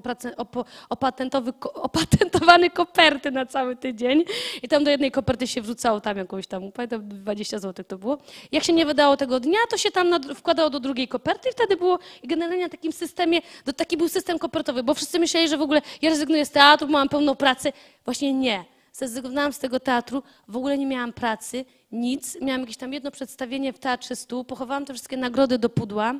[1.74, 4.24] opatentowany koperty na cały tydzień
[4.62, 8.18] i tam do jednej koperty się wrzucało tam jakąś tam, pamiętam 20 zł to było.
[8.52, 11.76] Jak się nie wydało tego dnia, to się tam wkładało do drugiej koperty i wtedy
[11.76, 15.56] było i generalnie na takim systemie, to taki był system kopertowy, bo wszyscy myśleli, że
[15.56, 17.72] w ogóle ja rezygnuję z teatru, mam pełną pracę.
[18.04, 18.64] Właśnie nie.
[18.92, 22.40] Zrezygnowałam z tego teatru, w ogóle nie miałam pracy, nic.
[22.40, 26.14] Miałam jakieś tam jedno przedstawienie w Teatrze Stół, pochowałam te wszystkie nagrody do pudła.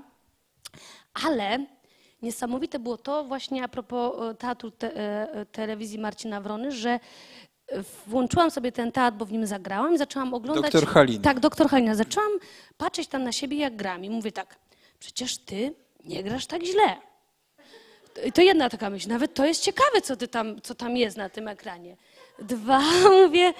[1.27, 1.67] Ale
[2.23, 7.01] niesamowite było to właśnie a propos e, teatru te, e, telewizji Marcina Wrony, że
[8.07, 10.73] włączyłam sobie ten teatr, bo w nim zagrałam i zaczęłam oglądać...
[10.73, 11.23] Doktor Halina.
[11.23, 11.95] Tak, doktor Halina.
[11.95, 12.31] Zaczęłam
[12.77, 14.57] patrzeć tam na siebie, jak gram i mówię tak,
[14.99, 16.97] przecież ty nie grasz tak źle.
[18.35, 21.29] To jedna taka myśl, nawet to jest ciekawe, co, ty tam, co tam jest na
[21.29, 21.97] tym ekranie.
[22.39, 22.81] Dwa,
[23.23, 23.55] mówię,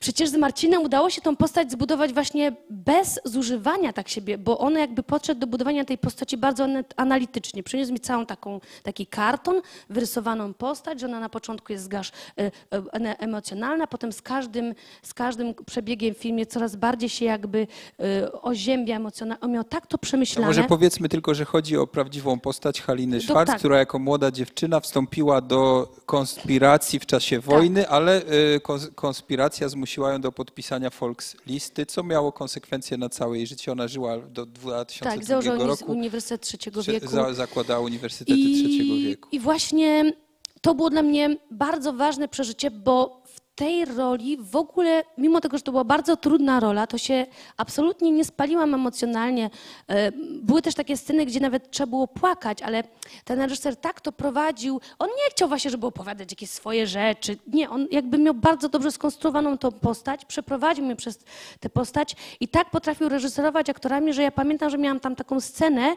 [0.00, 4.74] przecież z Marcinem udało się tą postać zbudować właśnie bez zużywania tak siebie, bo on
[4.74, 6.66] jakby podszedł do budowania tej postaci bardzo
[6.96, 7.62] analitycznie.
[7.62, 12.50] Przyniósł mi całą taką, taki karton, wyrysowaną postać, że ona na początku jest zgasz e,
[12.72, 17.66] e, emocjonalna, potem z każdym, z każdym przebiegiem w filmie coraz bardziej się jakby
[18.00, 19.40] e, oziębia emocjonalnie.
[19.40, 20.46] On miał tak to przemyślane.
[20.46, 23.58] może powiedzmy tylko, że chodzi o prawdziwą postać Haliny Schwarz, tak.
[23.58, 27.44] która jako młoda dziewczyna wstąpiła do konspiracji w czasie tak.
[27.44, 28.60] wojny, tak ale y,
[28.94, 33.72] konspiracja zmusiła ją do podpisania Volkslisty, co miało konsekwencje na całe jej życie.
[33.72, 35.92] Ona żyła do 2002 tak, założyła roku.
[35.92, 37.08] Uniwersytet Trzeciego Wieku.
[37.32, 39.28] zakładała Uniwersytety I, Trzeciego Wieku.
[39.32, 40.12] I właśnie
[40.60, 43.22] to było dla mnie bardzo ważne przeżycie, bo
[43.58, 48.10] tej roli w ogóle, mimo tego, że to była bardzo trudna rola, to się absolutnie
[48.10, 49.50] nie spaliłam emocjonalnie.
[49.88, 52.84] E, były też takie sceny, gdzie nawet trzeba było płakać, ale
[53.24, 54.80] ten reżyser tak to prowadził.
[54.98, 57.36] On nie chciał właśnie, żeby opowiadać jakieś swoje rzeczy.
[57.46, 61.18] Nie, on jakby miał bardzo dobrze skonstruowaną tą postać, przeprowadził mnie przez
[61.60, 65.96] tę postać i tak potrafił reżyserować aktorami, że ja pamiętam, że miałam tam taką scenę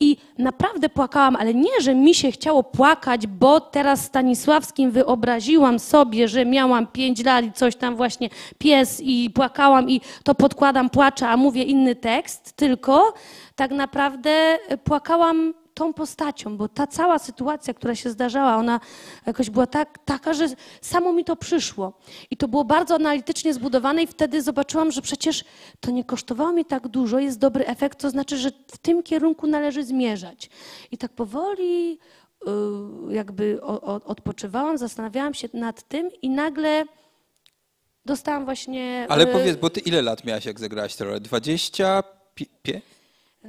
[0.00, 6.28] i naprawdę płakałam, ale nie, że mi się chciało płakać, bo teraz Stanisławskim wyobraziłam sobie,
[6.28, 11.28] że miałam pięć lat i coś tam właśnie pies i płakałam i to podkładam, płaczę,
[11.28, 13.14] a mówię inny tekst, tylko
[13.56, 18.80] tak naprawdę płakałam tą postacią, bo ta cała sytuacja, która się zdarzała, ona
[19.26, 20.48] jakoś była tak, taka, że
[20.80, 21.92] samo mi to przyszło.
[22.30, 25.44] I to było bardzo analitycznie zbudowane i wtedy zobaczyłam, że przecież
[25.80, 29.46] to nie kosztowało mi tak dużo, jest dobry efekt, to znaczy, że w tym kierunku
[29.46, 30.50] należy zmierzać.
[30.90, 31.98] I tak powoli
[33.08, 33.62] jakby
[34.04, 36.84] odpoczywałam, zastanawiałam się nad tym i nagle
[38.04, 39.06] dostałam właśnie...
[39.08, 41.20] Ale y, powiedz, bo ty ile lat miałaś, jak zagrałaś tę rolę?
[41.20, 42.82] 25?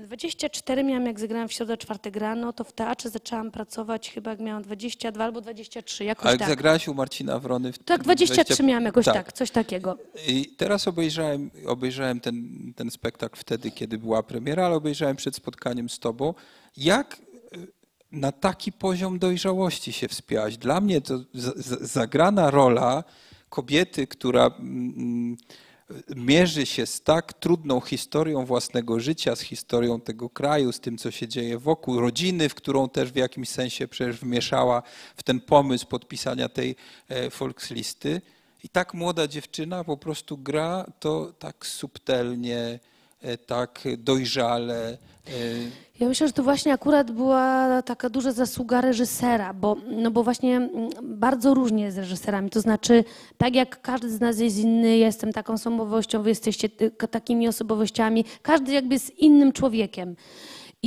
[0.05, 4.39] 24 miałam, jak zagrałam w środę czwartek rano, to w teatrze zaczęłam pracować chyba jak
[4.39, 6.49] miałam 22 albo 23, jakoś A jak tak.
[6.49, 7.73] zagrałaś u Marcina Wrony?
[7.73, 8.63] W tak, 23 20...
[8.63, 9.15] miałam jakoś tak.
[9.15, 9.33] tak.
[9.33, 9.97] coś takiego.
[10.27, 12.45] I teraz obejrzałem, obejrzałem ten,
[12.75, 16.33] ten spektakl wtedy, kiedy była premiera, ale obejrzałem przed spotkaniem z tobą.
[16.77, 17.17] Jak
[17.57, 17.76] y,
[18.11, 20.57] na taki poziom dojrzałości się wspiałaś?
[20.57, 21.19] Dla mnie to
[21.81, 23.03] zagrana rola
[23.49, 25.37] kobiety, która mm, mm,
[26.15, 31.11] mierzy się z tak trudną historią własnego życia, z historią tego kraju, z tym, co
[31.11, 34.83] się dzieje wokół, rodziny, w którą też w jakimś sensie przecież wmieszała
[35.15, 36.75] w ten pomysł podpisania tej
[37.07, 38.21] e, Volkslisty.
[38.63, 42.79] I tak młoda dziewczyna po prostu gra to tak subtelnie,
[43.45, 44.97] tak dojrzale.
[45.27, 45.31] E,
[45.99, 50.55] ja myślę, że to właśnie akurat była taka duża zasługa reżysera, bo, no bo właśnie
[50.55, 52.49] mm, bardzo różnie z reżyserami.
[52.49, 53.03] To znaczy,
[53.37, 56.69] tak jak każdy z nas jest inny, jestem taką osobowością, wy jesteście
[57.11, 60.15] takimi osobowościami, każdy jakby jest innym człowiekiem.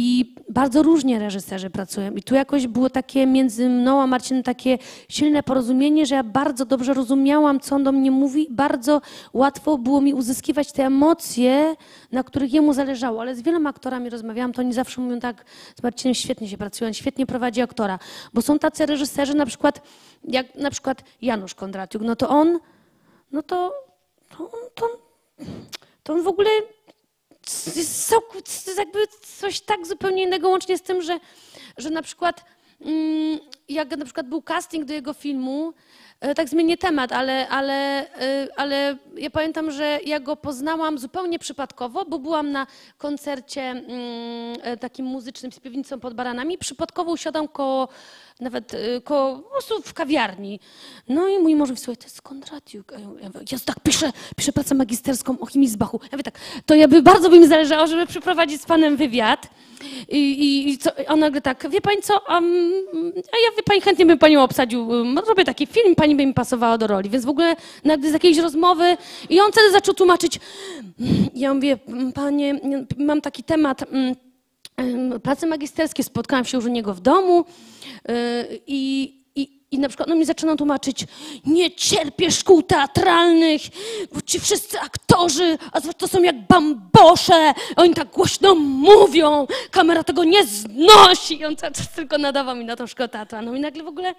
[0.03, 2.13] I bardzo różnie reżyserzy pracują.
[2.13, 6.65] I tu jakoś było takie między mną a Marcinem takie silne porozumienie, że ja bardzo
[6.65, 8.47] dobrze rozumiałam, co on do mnie mówi.
[8.51, 9.01] Bardzo
[9.33, 11.77] łatwo było mi uzyskiwać te emocje,
[12.13, 13.21] na których jemu zależało.
[13.21, 15.45] Ale z wieloma aktorami rozmawiałam, to oni zawsze mówią tak,
[15.79, 17.99] z Marcinem świetnie się pracuje, świetnie prowadzi aktora.
[18.35, 19.83] Bo są tacy reżyserzy, na przykład,
[20.25, 22.59] jak na przykład Janusz Kondratiuk, no to on,
[23.33, 23.73] no to,
[24.29, 24.89] to to,
[26.03, 26.51] to on w ogóle
[27.77, 28.99] jest jakby
[29.39, 31.21] coś tak zupełnie innego, łącznie z tym, że,
[31.77, 32.45] że na przykład
[32.81, 35.73] mm, jak na przykład był casting do jego filmu,
[36.21, 41.39] e, tak zmienię temat, ale, ale, e, ale ja pamiętam, że ja go poznałam zupełnie
[41.39, 42.67] przypadkowo, bo byłam na
[42.99, 43.89] koncercie mm,
[44.63, 46.59] e, takim muzycznym z piwnicą pod baranami.
[46.59, 47.89] Przypadkowo usiadłam koło
[48.41, 50.61] nawet y, koło, po prostu w kawiarni.
[51.09, 52.93] No i mój mąż mówi, słuchaj, to jest Kondratiuk.
[53.23, 56.01] Ja, ja tak piszę, piszę pracę magisterską o chemii z Bachu.
[56.03, 59.49] Ja mówię tak, to ja by, bardzo by mi zależało, żeby przeprowadzić z panem wywiad.
[60.09, 62.73] I, i, i co, nagle tak, wie pani co, um,
[63.17, 66.35] a ja wie pani, chętnie bym panią obsadził, um, robię taki film, pani by mi
[66.35, 67.11] pasowała do roli.
[67.11, 68.97] Więc w ogóle nagle z jakiejś rozmowy
[69.29, 70.41] i on wtedy zaczął tłumaczyć.
[71.35, 71.79] Ja mówię,
[72.15, 72.61] panie,
[72.97, 73.85] mam taki temat
[75.23, 77.45] prace magisterskie, spotkałam się już u niego w domu
[78.11, 78.15] y,
[78.67, 81.07] i, i, i na przykład on mi zaczyna tłumaczyć,
[81.47, 83.63] nie cierpię szkół teatralnych,
[84.15, 90.25] bo ci wszyscy aktorzy, a to są jak bambosze, oni tak głośno mówią, kamera tego
[90.25, 91.41] nie znosi.
[91.41, 94.15] I on cały czas tylko nadawał mi na tą szkołę teatralną i nagle w ogóle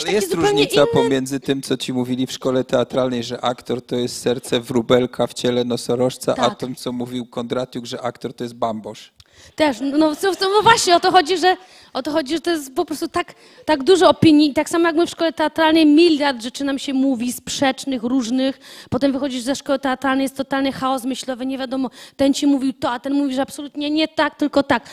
[0.00, 0.86] ale jest różnica inny...
[0.92, 5.34] pomiędzy tym, co ci mówili w szkole teatralnej, że aktor to jest serce wróbelka w
[5.34, 6.52] ciele nosorożca, tak.
[6.52, 9.12] a tym, co mówił Kondratiuk, że aktor to jest bambosz.
[9.56, 11.56] Też, no, no, no, właśnie o to chodzi, że
[11.92, 13.34] o to chodzi, że to jest po prostu tak,
[13.64, 14.54] tak dużo opinii.
[14.54, 18.60] Tak samo jak my w szkole teatralnej miliard rzeczy nam się mówi, sprzecznych, różnych.
[18.90, 22.90] Potem wychodzisz ze szkoły teatralnej, jest totalny chaos myślowy, nie wiadomo, ten ci mówił to,
[22.90, 24.86] a ten mówi, że absolutnie nie tak, tylko tak.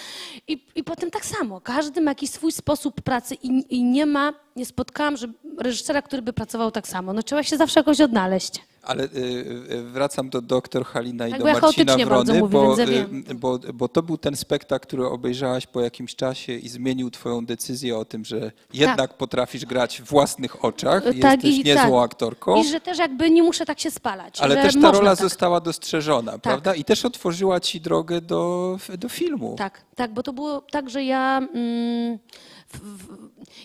[0.47, 1.61] I, i potem tak samo.
[1.61, 6.21] Każdy ma jakiś swój sposób pracy i, i nie ma, nie spotkałam że reżysera, który
[6.21, 7.13] by pracował tak samo.
[7.13, 8.68] No trzeba się zawsze jakoś odnaleźć.
[8.83, 9.07] Ale y,
[9.71, 13.59] y, wracam do doktor Halina i tak, do ja Marcina Wrony, mówię, bo, y, bo,
[13.73, 18.05] bo, to był ten spektakl, który obejrzałaś po jakimś czasie i zmienił twoją decyzję o
[18.05, 19.17] tym, że jednak tak.
[19.17, 22.11] potrafisz grać w własnych oczach, tak, jesteś i, niezłą tak.
[22.11, 22.61] aktorką.
[22.61, 24.41] I że też jakby nie muszę tak się spalać.
[24.41, 25.19] Ale też ta rola tak.
[25.19, 26.41] została dostrzeżona, tak.
[26.41, 26.75] prawda?
[26.75, 29.55] I też otworzyła ci drogę do, do filmu.
[29.57, 31.37] Tak, tak, bo to było tak, że ja...
[31.53, 32.19] Mm,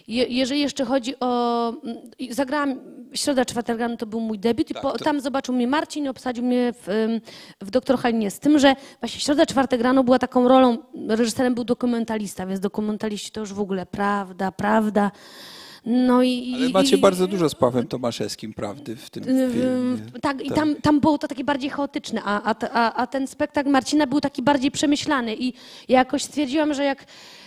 [0.08, 1.68] jeżeli jeszcze chodzi o...
[1.84, 1.96] Mm,
[2.30, 2.80] zagrałam
[3.14, 5.04] Środa Czwartek to był mój debiut tak, i po, to...
[5.04, 7.18] tam zobaczył mnie Marcin i obsadził mnie w,
[7.60, 8.30] w Doktor Halinie.
[8.30, 13.30] Z tym, że właśnie Środa Czwartek rano była taką rolą, reżyserem był dokumentalista, więc dokumentaliści
[13.30, 15.10] to już w ogóle prawda, prawda.
[15.86, 19.98] No i, Ale macie i, bardzo dużo z Pawłem Tomaszewskim prawdy w tym filmie.
[20.12, 20.42] Tak, tak.
[20.42, 24.20] i tam, tam było to takie bardziej chaotyczne, a, a, a ten spektakl Marcina był
[24.20, 25.52] taki bardziej przemyślany i
[25.88, 27.04] ja jakoś stwierdziłam, że jak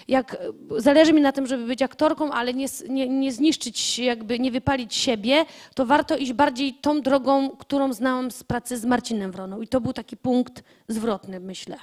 [0.08, 0.38] jak
[0.78, 4.96] zależy mi na tym, żeby być aktorką, ale nie, nie, nie zniszczyć, jakby nie wypalić
[4.96, 9.62] siebie, to warto iść bardziej tą drogą, którą znałam z pracy z Marcinem Wroną.
[9.62, 11.78] I to był taki punkt zwrotny, myślę.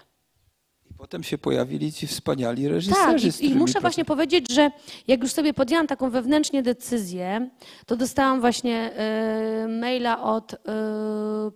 [1.05, 3.33] Potem się pojawili ci wspaniali reżyserzy.
[3.33, 4.71] Tak, i, i muszę właśnie powiedzieć, że
[5.09, 7.51] jak już sobie podjęłam taką wewnętrznie decyzję,
[7.87, 8.91] to dostałam właśnie
[9.65, 10.57] y, maila od y,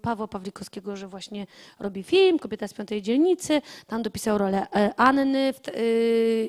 [0.03, 1.47] Pawła Pawlikowskiego, że właśnie
[1.81, 3.63] robi film Kobieta z piątej dzielnicy.
[3.87, 5.61] Tam dopisał rolę y, Anny w,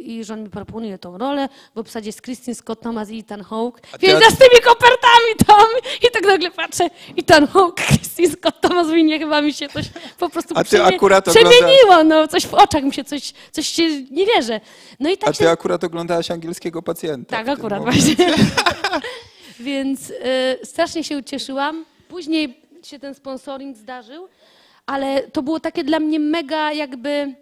[0.02, 1.50] i że on mi proponuje tą rolę.
[1.76, 3.82] W obsadzie jest Christine Scott Thomas i Ethan Hawke.
[4.00, 5.68] Więc ja z tymi kopertami tam
[6.08, 9.86] i tak nagle patrzę, Ethan Hawke, Christine Scott Thomas i nie chyba mi się coś
[10.18, 14.62] po prostu akurat przemieniło, no coś w oczach mi się coś, coś się nie wierzę.
[15.00, 15.50] No i tak A ty się...
[15.50, 17.38] akurat oglądałaś angielskiego pacjenta.
[17.38, 18.16] Tak, akurat właśnie.
[19.60, 20.14] Więc y,
[20.64, 21.86] strasznie się ucieszyłam.
[22.08, 24.28] Później się ten sponsoring zdarzył,
[24.86, 27.36] ale to było takie dla mnie mega jakby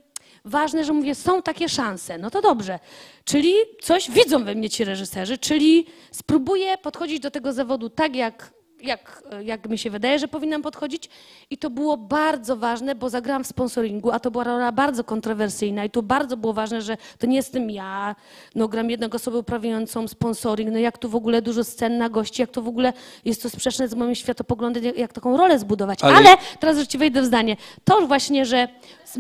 [0.46, 2.18] ważne, że mówię, są takie szanse.
[2.18, 2.80] No to dobrze.
[3.26, 8.52] Czyli coś widzą we mnie ci reżyserzy, czyli spróbuję podchodzić do tego zawodu tak, jak
[8.84, 11.10] jak, jak mi się wydaje, że powinnam podchodzić.
[11.50, 15.86] I to było bardzo ważne, bo zagrałam w sponsoringu, a to była rola bardzo kontrowersyjna
[15.86, 18.16] i tu bardzo było ważne, że to nie jestem ja,
[18.56, 22.42] no gram jedną osobę uprawiającą sponsoring, no jak tu w ogóle dużo scen na gości,
[22.42, 22.94] jak to w ogóle
[23.26, 26.04] jest to sprzeczne z moim światopoglądem, jak, jak taką rolę zbudować.
[26.04, 26.16] Ale...
[26.16, 27.58] Ale teraz już ci wejdę w zdanie.
[27.84, 28.68] To właśnie, że
[29.06, 29.14] z,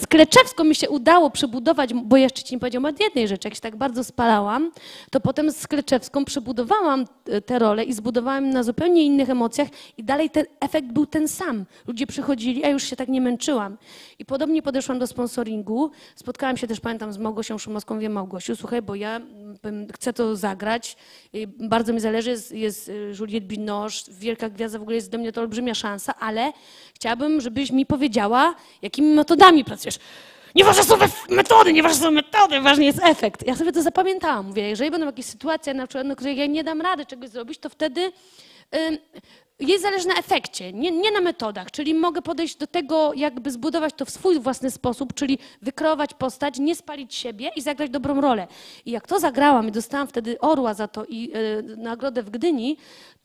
[0.00, 3.54] z Kleczewską mi się udało przebudować, bo jeszcze ci nie powiedziałam od jednej rzeczy, jak
[3.54, 4.70] się tak bardzo spalałam,
[5.10, 10.04] to potem z Kleczewską przebudowałam e, tę rolę i zbudowałam na zupełnie innych emocjach i
[10.04, 11.64] dalej ten efekt był ten sam.
[11.86, 13.78] Ludzie przychodzili, a już się tak nie męczyłam.
[14.18, 15.90] I podobnie podeszłam do sponsoringu.
[16.16, 17.98] Spotkałam się też, pamiętam, z Małgosią Szumowską.
[17.98, 19.20] Wiem, Małgosiu, słuchaj, bo ja
[19.92, 20.96] chcę to zagrać.
[21.46, 25.32] Bardzo mi zależy, jest, jest e, Juliette Binoche, wielka gwiazda, w ogóle jest dla mnie
[25.32, 26.52] to olbrzymia szansa, ale
[26.94, 29.98] chciałabym, żebyś mi powiedziała, jakimi metodami pracujesz.
[30.54, 30.96] Nieważne są
[31.28, 33.46] metody, nieważne są metody, ważny jest efekt.
[33.46, 34.46] Ja sobie to zapamiętałam.
[34.46, 37.58] Mówię, jeżeli będą jakieś sytuacje, na przykład, na których ja nie dam rady czegoś zrobić,
[37.58, 38.12] to wtedy y,
[39.68, 41.70] jest zależy na efekcie, nie, nie, na metodach.
[41.70, 46.58] Czyli mogę podejść do tego, jakby zbudować to w swój własny sposób, czyli wykreować postać,
[46.58, 48.46] nie spalić siebie i zagrać dobrą rolę.
[48.86, 52.76] I jak to zagrałam i dostałam wtedy orła za to i y, nagrodę w Gdyni,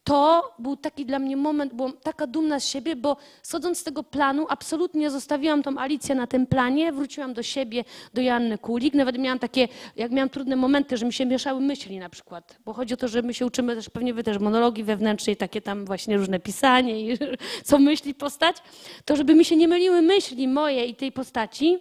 [0.08, 4.04] to był taki dla mnie moment, byłam taka dumna z siebie, bo schodząc z tego
[4.04, 7.84] planu, absolutnie zostawiłam tą Alicję na tym planie, wróciłam do siebie,
[8.14, 8.94] do Janny Kulik.
[8.94, 12.58] Nawet miałam takie, jak miałam trudne momenty, że mi się mieszały myśli na przykład.
[12.66, 15.62] Bo chodzi o to, że my się uczymy też, pewnie wy też monologii wewnętrznej, takie
[15.62, 17.18] tam właśnie różne pisanie i
[17.68, 18.58] co myśli postać.
[19.06, 21.80] To żeby mi się nie myliły myśli moje i tej postaci,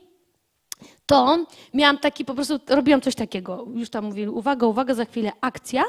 [1.07, 3.67] to miałam taki, po prostu robiłam coś takiego.
[3.75, 5.85] Już tam mówili, uwaga, uwaga, za chwilę akcja.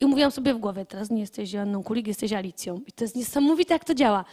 [0.00, 2.80] I mówiłam sobie w głowie, teraz nie jesteś Joanną Kulik, jesteś Alicją.
[2.86, 4.24] I to jest niesamowite, jak to działa.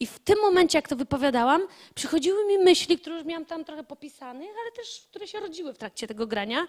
[0.00, 1.62] I w tym momencie, jak to wypowiadałam,
[1.94, 5.78] przychodziły mi myśli, które już miałam tam trochę popisanych, ale też, które się rodziły w
[5.78, 6.66] trakcie tego grania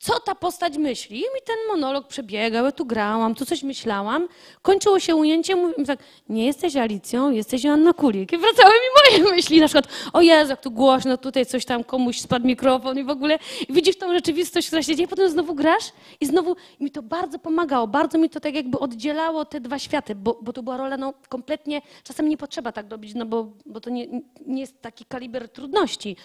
[0.00, 1.16] co ta postać myśli.
[1.16, 4.28] I mi ten monolog przebiegał, ja tu grałam, tu coś myślałam.
[4.62, 5.98] Kończyło się ujęcie, mówię tak,
[6.28, 8.32] nie jesteś Alicją, jesteś Joanna Kulik.
[8.32, 11.84] I wracały mi moje myśli, na przykład, o Jezu, jak tu głośno, tutaj coś tam,
[11.84, 13.38] komuś spadł mikrofon i w ogóle
[13.68, 17.02] i widzisz tą rzeczywistość, która się dzieje, potem znowu grasz i znowu i mi to
[17.02, 20.76] bardzo pomagało, bardzo mi to tak jakby oddzielało te dwa światy, bo, bo to była
[20.76, 24.06] rola no, kompletnie, czasem nie potrzeba tak robić, no bo, bo to nie,
[24.46, 26.16] nie jest taki kaliber trudności.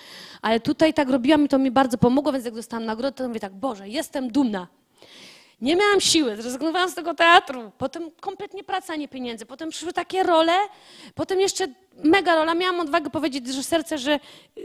[0.41, 3.39] Ale tutaj tak robiłam i to mi bardzo pomogło, więc jak dostałam nagrodę, to mówię
[3.39, 4.67] tak, Boże, jestem dumna.
[5.61, 7.71] Nie miałam siły, zrezygnowałam z tego teatru.
[7.77, 9.45] Potem kompletnie praca, nie pieniędzy.
[9.45, 10.53] Potem przyszły takie role,
[11.15, 11.67] potem jeszcze
[12.03, 12.53] mega rola.
[12.53, 14.19] Miałam odwagę powiedzieć, że serce, że,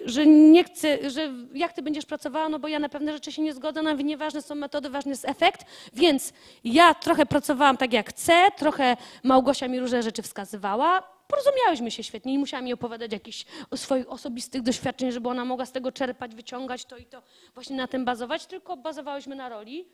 [0.05, 3.43] że nie chcę, że jak ty będziesz pracowała, no bo ja na pewne rzeczy się
[3.43, 5.65] nie zgodzę, nawet nieważne są metody, ważny jest efekt.
[5.93, 6.33] Więc
[6.65, 11.03] ja trochę pracowałam tak jak chcę, trochę Małgosia mi różne rzeczy wskazywała.
[11.31, 15.73] Porozumiałyśmy się świetnie i musiałam jej opowiadać jakichś swoich osobistych doświadczeń, żeby ona mogła z
[15.73, 17.23] tego czerpać, wyciągać to i to,
[17.55, 19.89] właśnie na tym bazować, tylko bazowałyśmy na roli.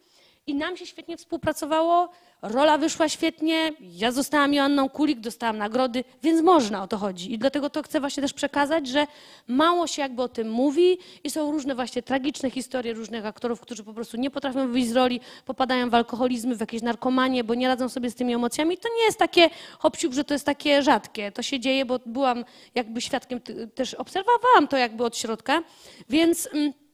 [0.49, 2.09] I nam się świetnie współpracowało,
[2.43, 7.33] rola wyszła świetnie, ja zostałam Joanną Kulik, dostałam nagrody, więc można o to chodzi.
[7.33, 9.07] I dlatego to chcę właśnie też przekazać, że
[9.49, 13.85] mało się jakby o tym mówi i są różne właśnie tragiczne historie różnych aktorów, którzy
[13.85, 17.69] po prostu nie potrafią wyjść z roli, popadają w alkoholizmy, w jakieś narkomanie, bo nie
[17.69, 18.79] radzą sobie z tymi emocjami.
[18.79, 21.33] To nie jest takie hopsiuk, że to jest takie rzadkie.
[21.33, 22.45] To się dzieje, bo byłam
[22.75, 23.41] jakby świadkiem,
[23.75, 25.63] też obserwowałam to jakby od środka,
[26.09, 26.49] więc...
[26.53, 26.86] Mm,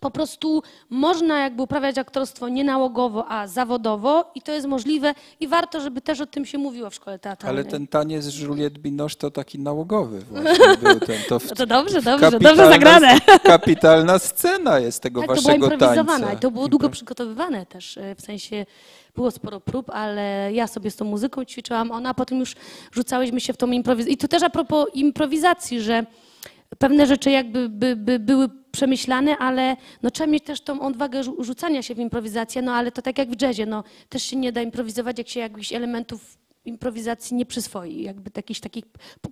[0.00, 5.48] po prostu można jakby uprawiać aktorstwo nie nałogowo, a zawodowo i to jest możliwe i
[5.48, 7.62] warto, żeby też o tym się mówiło w szkole teatralnej.
[7.62, 11.16] Ale ten taniec Juliette Binoche to taki nałogowy właśnie był ten.
[11.28, 13.20] To, w, no to dobrze, dobrze, dobrze zagrane.
[13.42, 18.14] Kapitalna scena jest tego tak, waszego to była i to było długo przygotowywane też, e,
[18.14, 18.66] w sensie
[19.14, 22.54] było sporo prób, ale ja sobie z tą muzyką ćwiczyłam, ona, a potem już
[22.92, 24.14] rzucałyśmy się w tą improwizację.
[24.14, 26.06] I to też a propos improwizacji, że
[26.78, 31.82] pewne rzeczy jakby by, by były przemyślane, ale no, trzeba mieć też tą odwagę rzucania
[31.82, 34.62] się w improwizację, no ale to tak jak w jazzie, no też się nie da
[34.62, 38.84] improwizować, jak się jakichś elementów improwizacji nie przyswoi, jakby jakichś takich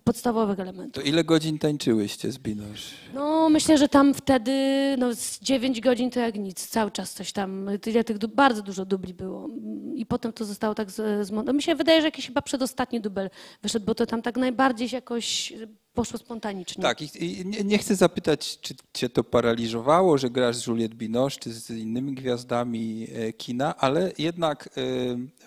[0.04, 1.02] podstawowych elementów.
[1.02, 2.94] To ile godzin tańczyłyście z Binosz?
[3.14, 4.52] No myślę, że tam wtedy
[4.98, 8.84] no, z 9 godzin to jak nic, cały czas coś tam, tyle tych, bardzo dużo
[8.84, 9.48] dubli było
[9.94, 10.90] i potem to zostało tak
[11.22, 11.56] zmontowane.
[11.56, 13.30] Mi się wydaje, że jakiś chyba przedostatni dubel
[13.62, 15.52] wyszedł, bo to tam tak najbardziej jakoś
[15.98, 16.82] poszło spontanicznie.
[16.82, 21.52] Tak, i, nie, chcę zapytać, czy cię to paraliżowało, że grasz z Juliette Binoche, czy
[21.52, 24.70] z innymi gwiazdami e, kina, ale jednak e,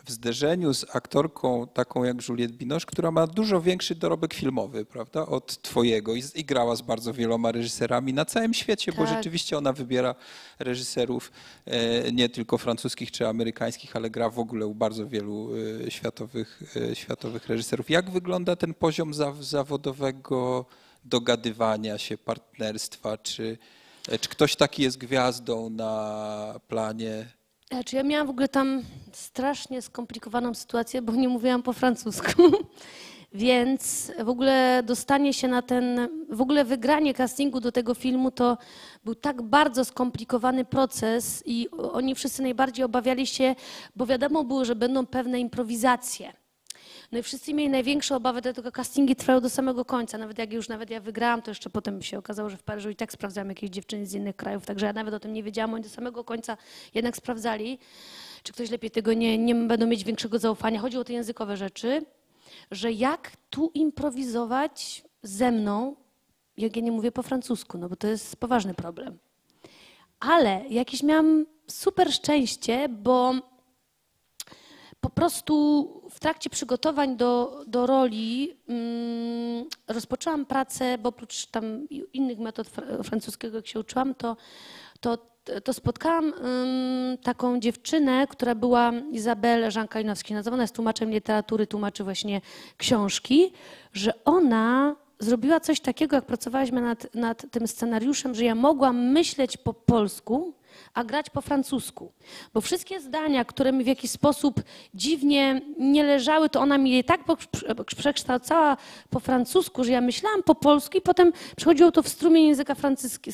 [0.06, 5.26] w zderzeniu z aktorką taką jak Juliette Binoche, która ma dużo większy dorobek filmowy, prawda,
[5.26, 9.02] od twojego i, i grała z bardzo wieloma reżyserami na całym świecie, tak.
[9.02, 10.16] bo rzeczywiście ona wybiera
[10.60, 11.32] reżyserów
[11.66, 15.50] e, nie tylko francuskich czy amerykańskich, ale gra w ogóle u bardzo wielu
[15.90, 17.90] światowych, światowych reżyserów.
[17.90, 20.41] Jak wygląda ten poziom zawodowego
[21.06, 23.18] dogadywania się, partnerstwa?
[23.18, 23.58] Czy,
[24.22, 27.26] czy ktoś taki jest gwiazdą na planie?
[27.72, 32.32] Znaczy ja miałam w ogóle tam strasznie skomplikowaną sytuację, bo nie mówiłam po francusku.
[33.34, 38.58] Więc w ogóle dostanie się na ten, w ogóle wygranie castingu do tego filmu to
[39.04, 43.56] był tak bardzo skomplikowany proces i oni wszyscy najbardziej obawiali się,
[43.96, 46.34] bo wiadomo było, że będą pewne improwizacje.
[47.12, 50.18] No i wszyscy mieli największe obawy, dlatego castingi trwały do samego końca.
[50.18, 52.96] Nawet jak już nawet ja wygrałam, to jeszcze potem się okazało, że w Paryżu i
[52.96, 55.74] tak sprawdzałam jakieś dziewczyny z innych krajów, także ja nawet o tym nie wiedziałam.
[55.74, 56.58] Oni do samego końca
[56.94, 57.80] jednak sprawdzali,
[58.44, 60.80] czy ktoś lepiej tego nie, nie będą mieć większego zaufania.
[60.80, 62.06] Chodzi o te językowe rzeczy,
[62.72, 65.96] że jak tu improwizować ze mną,
[66.58, 69.18] jak ja nie mówię po francusku, no bo to jest poważny problem.
[70.20, 73.34] Ale jakieś miałam super szczęście, bo
[75.02, 82.40] po prostu w trakcie przygotowań do, do roli mm, rozpoczęłam pracę, bo oprócz tam innych
[82.40, 84.38] metod fr francuskiego, jak się uczyłam, to,
[85.00, 85.18] to,
[85.64, 92.42] to spotkałam mm, taką dziewczynę, która była Izabel Jean-Kalinowski, nazywana jest tłumaczem literatury, tłumaczy właśnie
[92.78, 93.54] książki,
[93.94, 99.58] że ona zrobiła coś takiego, jak pracowaliśmy nad, nad tym scenariuszem, że ja mogłam myśleć
[99.58, 100.54] po polsku,
[100.94, 102.12] a grać po francusku.
[102.54, 104.62] Bo wszystkie zdania, które mi w jakiś sposób
[104.94, 107.22] dziwnie nie leżały, to ona mi je tak
[107.98, 108.78] przekształcała
[109.10, 112.76] po francusku, że ja myślałam po polsku i potem przychodziło to w strumień języka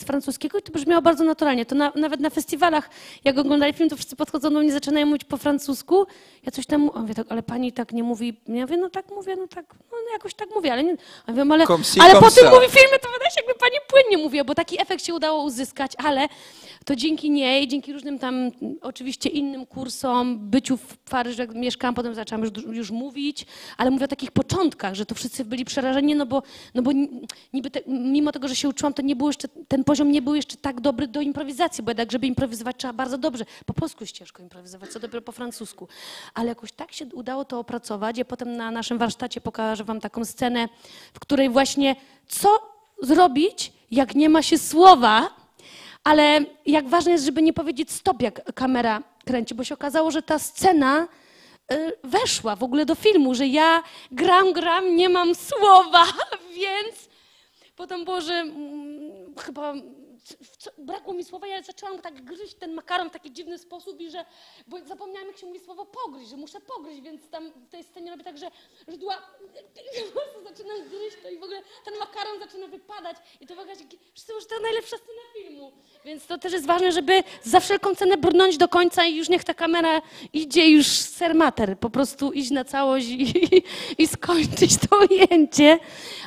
[0.06, 1.66] francuskiego i to brzmiało bardzo naturalnie.
[1.66, 2.90] To na, nawet na festiwalach,
[3.24, 6.06] jak oglądali film, to wszyscy podchodzą do mnie, zaczynają mówić po francusku.
[6.44, 8.42] Ja coś tam mówię, tak, ale pani tak nie mówi.
[8.48, 10.98] Ja mówię, no tak mówię, no tak, no jakoś tak mówię, ale nie.
[11.28, 11.66] Ja mówię, ale,
[12.00, 15.06] ale po tym mówi filmie, to wydaje się, jakby pani płynnie mówiła, bo taki efekt
[15.06, 16.28] się udało uzyskać, ale
[16.86, 22.16] to dzięki niej, dzięki różnym tam oczywiście innym kursom, byciu w Paryżu, jak mieszkałam, potem
[22.16, 23.46] zaczęłam już, już mówić,
[23.78, 26.44] ale mówię o takich początkach, że to wszyscy byli przerażeni, no bo,
[26.74, 26.92] no bo
[27.54, 30.36] niby te, mimo tego, że się uczyłam, to nie było jeszcze, ten poziom nie był
[30.36, 33.46] jeszcze tak dobry do improwizacji, bo jednak, żeby improwizować trzeba bardzo dobrze.
[33.66, 35.88] Po polsku jest ciężko improwizować, co dopiero po francusku.
[36.34, 38.18] Ale jakoś tak się udało to opracować.
[38.18, 40.70] Ja potem na naszym warsztacie pokażę wam taką scenę,
[41.14, 41.96] w której właśnie
[42.28, 42.50] co
[43.02, 45.30] zrobić, jak nie ma się słowa,
[46.08, 50.22] ale jak ważne jest, żeby nie powiedzieć stop, jak kamera kręci, bo się okazało, że
[50.22, 51.08] ta scena
[51.72, 56.06] y, weszła w ogóle do filmu, że ja gram, gram, nie mam słowa,
[56.62, 57.10] więc
[57.76, 59.74] potem było, że mm, chyba
[60.58, 64.12] co, brakło mi słowa, ja zaczęłam tak gryźć ten makaron w taki dziwny sposób i
[64.12, 64.26] że,
[64.68, 68.12] bo zapomniałam jak się mówi słowo pogryźć, że muszę pogryźć, więc tam w tej scenie
[68.12, 68.52] robię tak, że
[68.88, 69.22] żydła,
[70.44, 73.84] zaczynam gryźć to i w ogóle ten makaron zaczyna wypadać i to w ogóle, że
[74.50, 75.72] to najlepsza scena filmu.
[76.06, 79.44] Więc to też jest ważne, żeby za wszelką cenę brnąć do końca i już niech
[79.44, 80.02] ta kamera
[80.34, 83.64] idzie już sermater, po prostu iść na całość i, i,
[83.98, 85.80] i skończyć to ujęcie.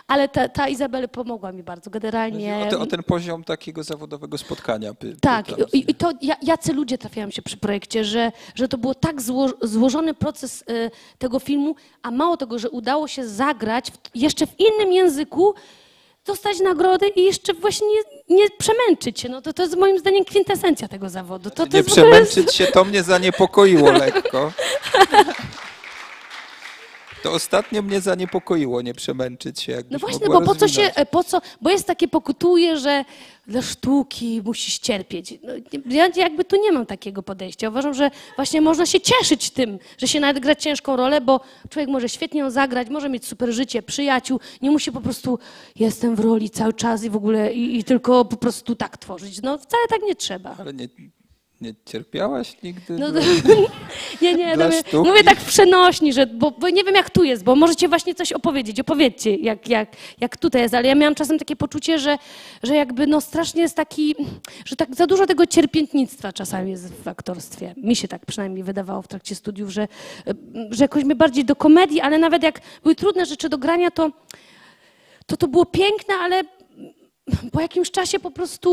[0.06, 2.64] Ale ta, ta Izabela pomogła mi bardzo, generalnie.
[2.66, 4.94] O, te, o ten poziom takiego zawodowego spotkania.
[4.94, 6.12] By, tak, by i, i, to
[6.42, 10.90] jacy ludzie trafiają się przy projekcie, że, że to było tak zło, złożony proces y,
[11.18, 15.54] tego filmu, a mało tego, że udało się zagrać w, jeszcze w innym języku,
[16.26, 19.28] dostać nagrody i jeszcze właśnie nie, nie przemęczyć się.
[19.28, 21.50] No to, to jest moim zdaniem kwintesencja tego zawodu.
[21.50, 24.52] To, to nie przemęczyć się, to mnie zaniepokoiło lekko.
[27.22, 29.82] To ostatnio mnie zaniepokoiło, nie przemęczyć się.
[29.90, 33.04] No właśnie, bo po co się, po co, bo jest takie pokutuje, że
[33.46, 35.34] dla sztuki musisz cierpieć.
[35.42, 35.52] No,
[35.94, 37.68] ja jakby tu nie mam takiego podejścia.
[37.68, 41.40] Uważam, że właśnie można się cieszyć tym, że się nawet gra ciężką rolę, bo
[41.70, 45.38] człowiek może świetnie ją zagrać, może mieć super życie, przyjaciół, nie musi po prostu
[45.76, 49.42] jestem w roli cały czas i w ogóle i, i tylko po prostu tak tworzyć.
[49.42, 50.56] No wcale tak nie trzeba.
[50.58, 50.88] Ale nie,
[51.60, 52.98] Nie cierpiałaś nigdy?
[52.98, 53.20] No, dla-
[54.22, 55.08] nie, nie, Dla mówię- sztuki?
[55.08, 58.14] mówię tak w przenośni, że, bo, bo nie wiem jak tu jest, bo możecie właśnie
[58.14, 59.88] coś opowiedzieć, opowiedzcie jak, jak,
[60.20, 62.18] jak tutaj jest, ale ja miałam czasem takie poczucie, że,
[62.62, 64.14] że jakby no strasznie jest taki,
[64.64, 67.74] że tak za dużo tego cierpiętnictwa czasami jest w aktorstwie.
[67.76, 69.88] Mi się tak przynajmniej wydawało w trakcie studiów, że,
[70.70, 74.10] że jakoś mnie bardziej do komedii, ale nawet jak były trudne rzeczy do grania, to
[75.26, 76.42] to, to było piękne, ale
[77.52, 78.70] po jakimś czasie po prostu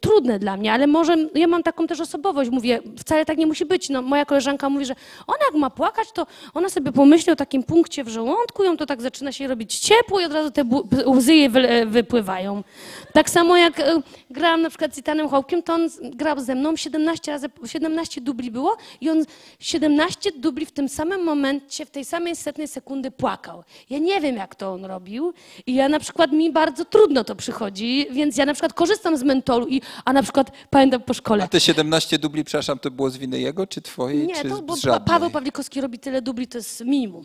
[0.00, 3.64] trudne dla mnie, ale może ja mam taką też osobowość, mówię, wcale tak nie musi
[3.66, 3.88] być.
[3.88, 4.94] No, moja koleżanka mówi, że
[5.26, 8.86] ona jak ma płakać, to ona sobie pomyśli o takim punkcie w żołądku, ją to
[8.86, 10.64] tak zaczyna się robić ciepło i od razu te
[11.06, 12.64] łzy jej wy- wypływają.
[13.12, 16.76] Tak samo jak e, grałam na przykład z Itanem Hołkiem, to on grał ze mną
[16.76, 19.24] 17 razy, 17 dubli było i on
[19.58, 23.62] 17 dubli w tym samym momencie, w tej samej setnej sekundy płakał.
[23.90, 25.32] Ja nie wiem, jak to on robił
[25.66, 27.71] i ja na przykład mi bardzo trudno to przychodzi,
[28.10, 31.44] więc ja na przykład korzystam z mentolu, i, a na przykład pamiętam po szkole.
[31.44, 34.62] A te 17 dubli, przepraszam, to było z winy jego, czy twojej, Nie, czy to
[34.62, 35.06] bo z żadnej?
[35.06, 37.24] Paweł Pawlikowski robi tyle dubli, to jest minimum.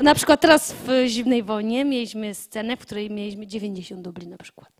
[0.00, 4.78] Na przykład teraz w Zimnej Wojnie mieliśmy scenę, w której mieliśmy 90 dubli na przykład.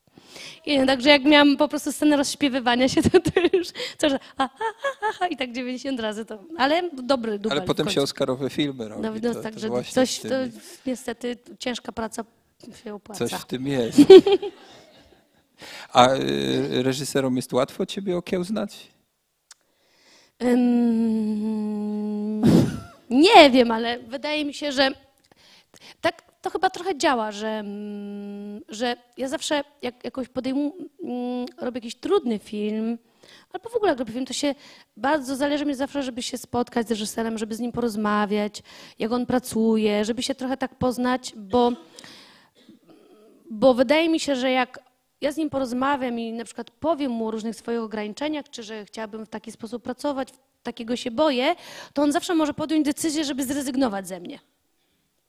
[0.67, 4.51] I także jak miałam po prostu scenę rozśpiewywania się, to, to już coś, ha,
[5.19, 9.03] ha, i tak 90 razy to, ale dobry dubel Ale potem się Oscarowe filmy robi.
[9.03, 10.29] No, no to, także to coś, to
[10.87, 12.25] niestety ciężka praca
[12.85, 13.29] się opłaca.
[13.29, 13.99] coś w tym jest.
[15.93, 18.89] A y, reżyserom jest łatwo ciebie okiełznać?
[20.43, 22.41] Ym,
[23.11, 24.91] nie wiem, ale wydaje mi się, że
[26.01, 31.79] tak to chyba trochę działa, że, mm, że ja zawsze jak jakoś podejmu, mm, robię
[31.79, 32.99] jakiś trudny film,
[33.53, 34.55] albo w ogóle jak robię film, to się
[34.97, 38.63] bardzo zależy mi zawsze, żeby się spotkać z reżyserem, żeby z nim porozmawiać,
[38.99, 41.73] jak on pracuje, żeby się trochę tak poznać, bo
[43.51, 44.81] bo wydaje mi się, że jak
[45.21, 48.85] ja z nim porozmawiam i na przykład powiem mu o różnych swoich ograniczeniach, czy że
[48.85, 50.29] chciałabym w taki sposób pracować,
[50.63, 51.55] takiego się boję,
[51.93, 54.39] to on zawsze może podjąć decyzję, żeby zrezygnować ze mnie.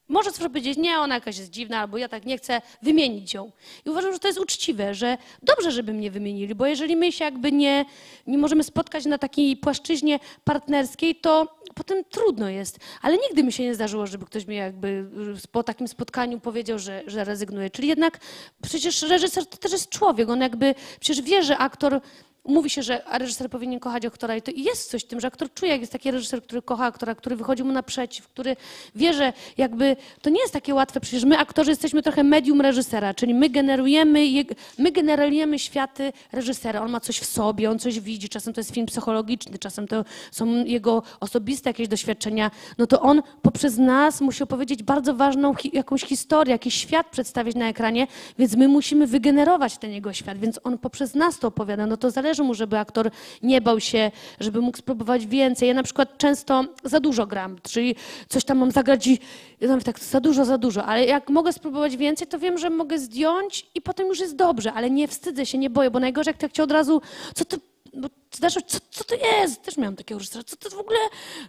[0.10, 3.52] Może zawsze powiedzieć, nie, ona jakaś jest dziwna, albo ja tak nie chcę, wymienić ją.
[3.86, 7.26] I uważam, że to jest uczciwe, że dobrze, żeby mnie wymienili, bo jeżeli my się
[7.26, 7.86] jakby nie,
[8.28, 12.80] nie możemy spotkać na takiej płaszczyźnie partnerskiej, to potem trudno jest.
[13.02, 16.80] Ale nigdy mi się nie zdarzyło, żeby ktoś mi jakby y, po takim spotkaniu powiedział,
[16.80, 17.70] że, że rezygnuje.
[17.70, 18.20] Czyli jednak
[18.62, 22.02] przecież reżyser to też jest człowiek, on jakby przecież wie, że aktor
[22.46, 25.54] Mówi się, że reżyser powinien kochać aktora i to jest coś w tym, że aktor
[25.54, 28.56] czuje, jak jest taki reżyser, który kocha aktora, który wychodzi mu naprzeciw, który
[28.96, 33.14] wie, że jakby to nie jest takie łatwe, przecież my aktorzy jesteśmy trochę medium reżysera,
[33.14, 34.46] czyli my generujemy,
[34.78, 36.82] my generujemy światy reżysera.
[36.82, 40.06] On ma coś w sobie, on coś widzi, czasem to jest film psychologiczny, czasem to
[40.32, 46.04] są jego osobiste jakieś doświadczenia, no to on poprzez nas musi opowiedzieć bardzo ważną jakąś
[46.04, 48.08] historię, jakiś świat przedstawić na ekranie,
[48.40, 52.12] więc my musimy wygenerować ten jego świat, więc on poprzez nas to opowiada, no to
[52.12, 53.12] zależy mu, żeby aktor
[53.42, 55.68] nie bał się, żeby mógł spróbować więcej.
[55.68, 57.96] Ja na przykład często za dużo gram, czyli
[58.30, 59.20] coś tam mam zagrać i
[59.62, 63.00] ja tak za dużo, za dużo, ale jak mogę spróbować więcej, to wiem, że mogę
[63.00, 66.38] zdjąć i potem już jest dobrze, ale nie wstydzę się, nie boję, bo najgorzej jak
[66.38, 67.02] tak cię od razu,
[67.36, 67.60] co ty
[67.94, 69.62] bo zdarza, co, co to jest?
[69.62, 71.00] Też miałam takiego reżysera, co ty w ogóle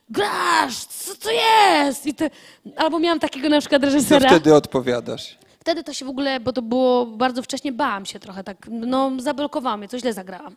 [0.08, 0.84] grasz?
[0.84, 2.06] Co to jest?
[2.06, 2.30] I te,
[2.76, 4.28] albo miałam takiego na przykład Co reżysera.
[4.30, 5.38] wtedy odpowiadasz?
[5.60, 9.12] Wtedy to się w ogóle, bo to było bardzo wcześnie, bałam się trochę tak, no
[9.18, 10.56] zablokowałam mnie, to źle zagrałam.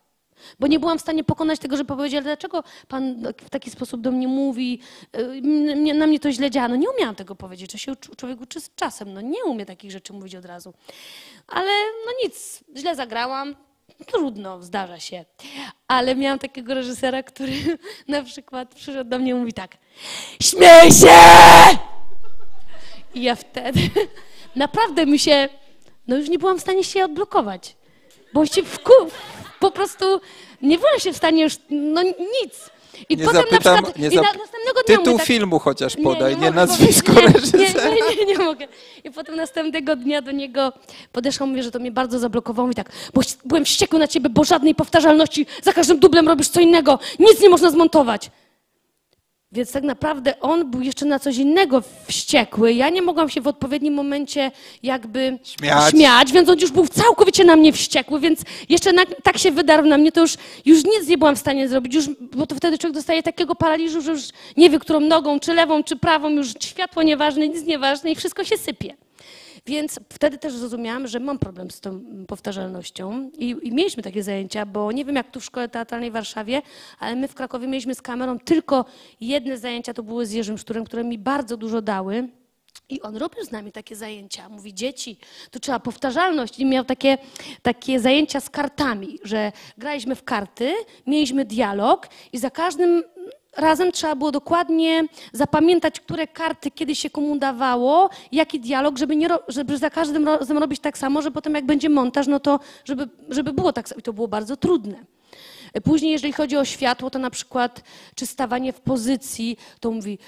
[0.60, 4.12] Bo nie byłam w stanie pokonać tego, że powiedzieli, dlaczego pan w taki sposób do
[4.12, 4.80] mnie mówi,
[5.18, 6.68] y, na mnie to źle działa.
[6.68, 9.66] No nie umiałam tego powiedzieć, to się uczy- człowiek uczy z czasem, no nie umie
[9.66, 10.74] takich rzeczy mówić od razu.
[11.48, 11.72] Ale
[12.06, 13.56] no nic, źle zagrałam,
[14.06, 15.26] trudno, zdarza się.
[15.88, 17.54] Ale miałam takiego reżysera, który
[18.08, 19.78] na przykład przyszedł do mnie i mówi tak,
[20.42, 21.20] śmiej się!
[23.14, 23.80] I ja wtedy
[24.56, 25.50] naprawdę mi się,
[26.08, 27.76] no już nie byłam w stanie się odblokować.
[28.34, 28.92] Bo się wku,
[29.64, 30.06] po prostu
[30.62, 32.70] nie byłam się w stanie już, no nic.
[33.10, 35.60] I Nie potem zapytam, na przykład, nie i na, zap- następnego dnia Tytuł tak, filmu
[35.60, 37.54] chociaż podaj, nie, mogę nazwisko powiedzieć.
[37.54, 37.90] reżysera.
[37.90, 38.68] Nie, nie, nie, nie mogę.
[39.04, 40.74] I potem następnego dnia do niego
[41.12, 42.70] podeszłam, mówię, że to mnie bardzo zablokowało.
[42.70, 46.62] I tak, bo byłem wściekły na ciebie, bo żadnej powtarzalności, za każdym dublem robisz co
[46.62, 48.32] innego, nic nie można zmontować.
[49.54, 52.74] Więc tak naprawdę on był jeszcze na coś innego wściekły.
[52.74, 54.52] Ja nie mogłam się w odpowiednim momencie
[54.84, 55.40] jakby
[55.92, 56.32] Śmiać.
[56.32, 59.98] więc on już był całkowicie na mnie wściekły, więc jeszcze na, tak się wydarł na
[59.98, 60.36] mnie, to już,
[60.66, 64.02] już nic nie byłam w stanie zrobić, już, bo to wtedy człowiek dostaje takiego paraliżu,
[64.02, 64.22] że już
[64.58, 68.44] nie wie, którą nogą, czy lewą, czy prawą, już światło nieważne, nic nieważne i wszystko
[68.44, 68.96] się sypie.
[69.66, 74.66] Więc wtedy też zrozumiałam, że mam problem z tą powtarzalnością I, i mieliśmy takie zajęcia,
[74.66, 76.62] bo nie wiem jak tu w Szkole Teatralnej w Warszawie,
[77.00, 78.86] ale my w Krakowie mieliśmy z kamerą tylko
[79.22, 82.30] jedne zajęcia, to były z Jerzym Szturem, które mi bardzo dużo dały.
[82.90, 84.50] I on robił z nami takie zajęcia.
[84.50, 85.18] Mówi, dzieci,
[85.52, 86.60] tu trzeba powtarzalność.
[86.60, 87.18] I miał takie,
[87.62, 90.74] takie zajęcia z kartami, że graliśmy w karty,
[91.08, 93.04] mieliśmy dialog i za każdym
[93.58, 99.30] razem trzeba było dokładnie zapamiętać, które karty kiedy się komu dawało, jaki dialog, żeby, nie,
[99.48, 103.10] żeby za każdym razem robić tak samo, że potem jak będzie montaż, no to żeby,
[103.30, 104.00] żeby było tak samo.
[104.00, 105.06] I to było bardzo trudne.
[105.84, 107.84] Później, jeżeli chodzi o światło, to na przykład,
[108.16, 110.20] czy stawanie w pozycji, to mówi,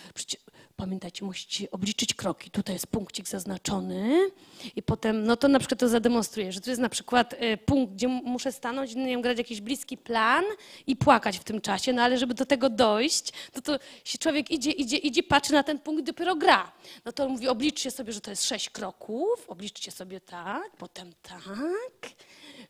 [0.78, 2.51] Pamiętajcie, musicie obliczyć kroki.
[2.51, 4.30] Tutaj jest punkcik zaznaczony
[4.76, 7.93] i potem, no to na przykład to zademonstruję, że tu jest na przykład y, punkt,
[7.93, 10.43] gdzie muszę stanąć, nie wiem, grać jakiś bliski plan
[10.88, 14.51] i płakać w tym czasie, no ale żeby do tego dojść, to to się człowiek
[14.51, 16.71] idzie, idzie, idzie, patrzy na ten punkt dopiero gra.
[17.05, 22.09] No to mówi, obliczcie sobie, że to jest sześć kroków, obliczcie sobie tak, potem tak,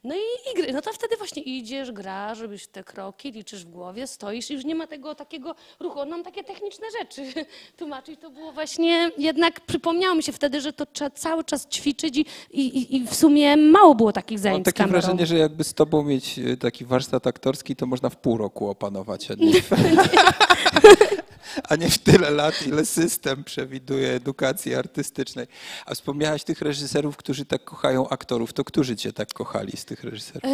[0.03, 0.73] no i, i gry.
[0.73, 4.65] No to wtedy właśnie idziesz, grasz, robisz te kroki, liczysz w głowie, stoisz i już
[4.65, 5.99] nie ma tego takiego ruchu.
[5.99, 7.45] On nam takie techniczne rzeczy
[7.77, 8.19] tłumaczyć.
[8.19, 12.25] To było właśnie, jednak przypomniało mi się wtedy, że to trzeba cały czas ćwiczyć i,
[12.51, 16.03] i, i w sumie mało było takich zajęć Mam takie wrażenie, że jakby z tobą
[16.03, 19.27] mieć e, taki warsztat aktorski, to można w pół roku opanować.
[21.69, 25.47] A nie, w tyle lat, ile system przewiduje edukacji artystycznej.
[25.85, 28.53] A wspomniałaś tych reżyserów, którzy tak kochają aktorów.
[28.53, 30.51] To którzy cię tak kochali z tych reżyserów?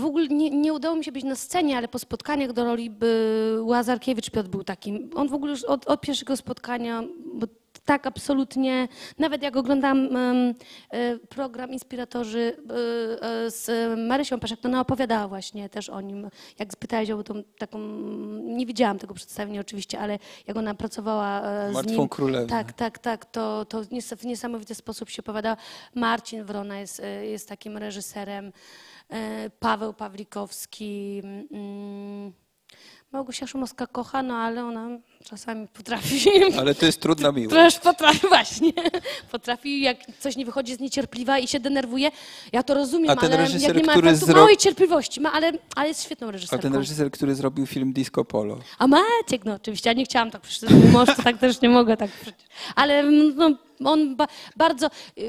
[0.00, 2.90] w ogóle nie, nie, udało mi się być na scenie, ale po spotkaniach do roli
[2.90, 5.10] by Łazarkiewicz Piotr był takim.
[5.14, 7.02] On w ogóle już od, od pierwszego spotkania,
[7.34, 7.46] bo
[7.90, 8.88] tak absolutnie,
[9.18, 10.54] nawet jak oglądam um,
[11.28, 13.70] program Inspiratorzy e, z
[14.08, 17.78] Marysią Peszek, to ona opowiadała właśnie też o nim, jak spytałeś o tą taką,
[18.42, 22.08] nie widziałam tego przedstawienia oczywiście, ale jak ona pracowała z Martwą nim.
[22.08, 22.48] Królewną.
[22.48, 23.82] Tak, tak, tak, to, to
[24.16, 25.56] w niesamowity sposób się opowiada.
[25.94, 28.52] Marcin Wrona jest, jest takim reżyserem,
[29.60, 32.32] Paweł Pawlikowski, mm,
[33.12, 34.88] Małgosia Szumowska kocha, no ale ona
[35.24, 36.30] czasami potrafi.
[36.60, 37.56] Ale to jest trudna miłość.
[37.56, 38.72] Też potrafi, właśnie.
[39.32, 42.10] Potrafi, jak coś nie wychodzi, jest niecierpliwa i się denerwuje.
[42.52, 44.40] Ja to rozumiem, A ten ale reżyser, jak nie ma który efektu, zro...
[44.40, 46.68] małej cierpliwości, ma, ale, ale jest świetną reżyserką.
[46.68, 48.58] A ten reżyser, który zrobił film Disco Polo.
[48.78, 50.70] A Maciek, no oczywiście, ja nie chciałam tak przecież,
[51.16, 52.44] to tak też nie mogę tak przecież.
[52.74, 53.50] Ale no,
[53.84, 54.26] on ba,
[54.56, 54.86] bardzo,
[55.18, 55.22] y,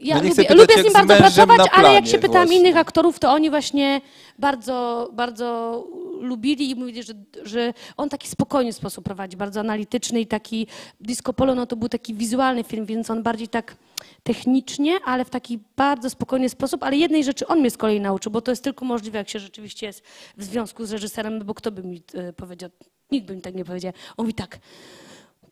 [0.00, 2.56] ja No lubię, lubię z nim bardzo pracować, ale jak się pytam właśnie.
[2.56, 4.00] innych aktorów, to oni właśnie
[4.38, 5.84] bardzo, bardzo
[6.20, 10.66] lubili i mówili, że, że on taki spokojny sposób prowadzi, bardzo analityczny i taki
[11.00, 13.76] Disco Polo, no to był taki wizualny film, więc on bardziej tak
[14.22, 18.32] technicznie, ale w taki bardzo spokojny sposób, ale jednej rzeczy on mnie z kolei nauczył,
[18.32, 20.02] bo to jest tylko możliwe, jak się rzeczywiście jest
[20.36, 22.70] w związku z reżyserem, bo kto by mi e, powiedział,
[23.10, 23.92] nikt by mi tak nie powiedział.
[24.16, 24.58] On mówi tak,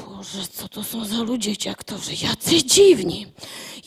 [0.08, 3.26] Boże, co to są za ludzie, aktorzy, jacy dziwni.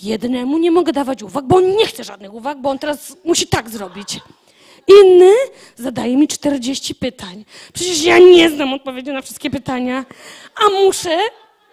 [0.03, 3.47] Jednemu nie mogę dawać uwag, bo on nie chce żadnych uwag, bo on teraz musi
[3.47, 4.19] tak zrobić.
[5.01, 5.31] Inny
[5.75, 7.45] zadaje mi 40 pytań.
[7.73, 10.05] Przecież ja nie znam odpowiedzi na wszystkie pytania,
[10.55, 11.19] a muszę,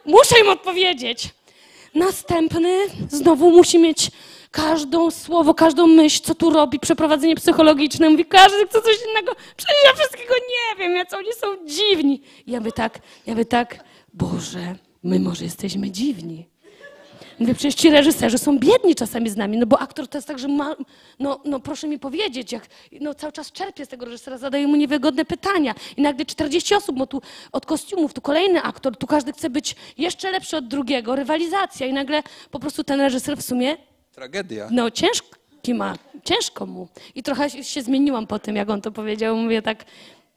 [0.04, 1.28] muszę im odpowiedzieć.
[1.94, 2.78] Następny
[3.08, 4.10] znowu musi mieć
[4.50, 8.10] każdą słowo, każdą myśl, co tu robi, przeprowadzenie psychologiczne.
[8.10, 9.32] Mówi, każdy chce coś innego.
[9.56, 12.22] Przecież ja wszystkiego nie wiem, jacy oni są dziwni.
[12.46, 13.84] Ja by tak, ja by tak,
[14.14, 16.48] Boże, my może jesteśmy dziwni.
[17.38, 20.38] Mówię, przecież ci reżyserzy są biedni czasami z nami, no bo aktor to jest tak,
[20.38, 20.76] że ma,
[21.18, 22.66] no, no proszę mi powiedzieć, jak
[23.00, 26.98] no, cały czas czerpie z tego reżysera, zadaje mu niewygodne pytania i nagle 40 osób,
[26.98, 31.16] bo tu od kostiumów, tu kolejny aktor, tu każdy chce być jeszcze lepszy od drugiego,
[31.16, 33.76] rywalizacja i nagle po prostu ten reżyser w sumie,
[34.12, 34.68] Tragedia.
[34.70, 35.94] no ciężki ma,
[36.24, 36.88] ciężko mu.
[37.14, 39.84] I trochę się zmieniłam po tym, jak on to powiedział, mówię tak,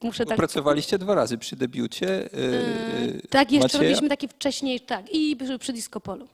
[0.06, 0.38] muszę tak...
[0.38, 2.30] Pracowaliście dwa razy przy debiucie.
[2.34, 3.82] Yy, Tak, jeszcze Macieja?
[3.84, 6.28] robiliśmy taki wcześniej, tak, i przy, Disco Polo.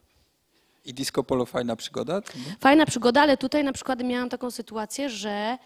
[0.86, 2.22] I Disco Polo fajna przygoda?
[2.60, 5.58] Fajna przygoda, ale tutaj na przykład miałam taką sytuację, że,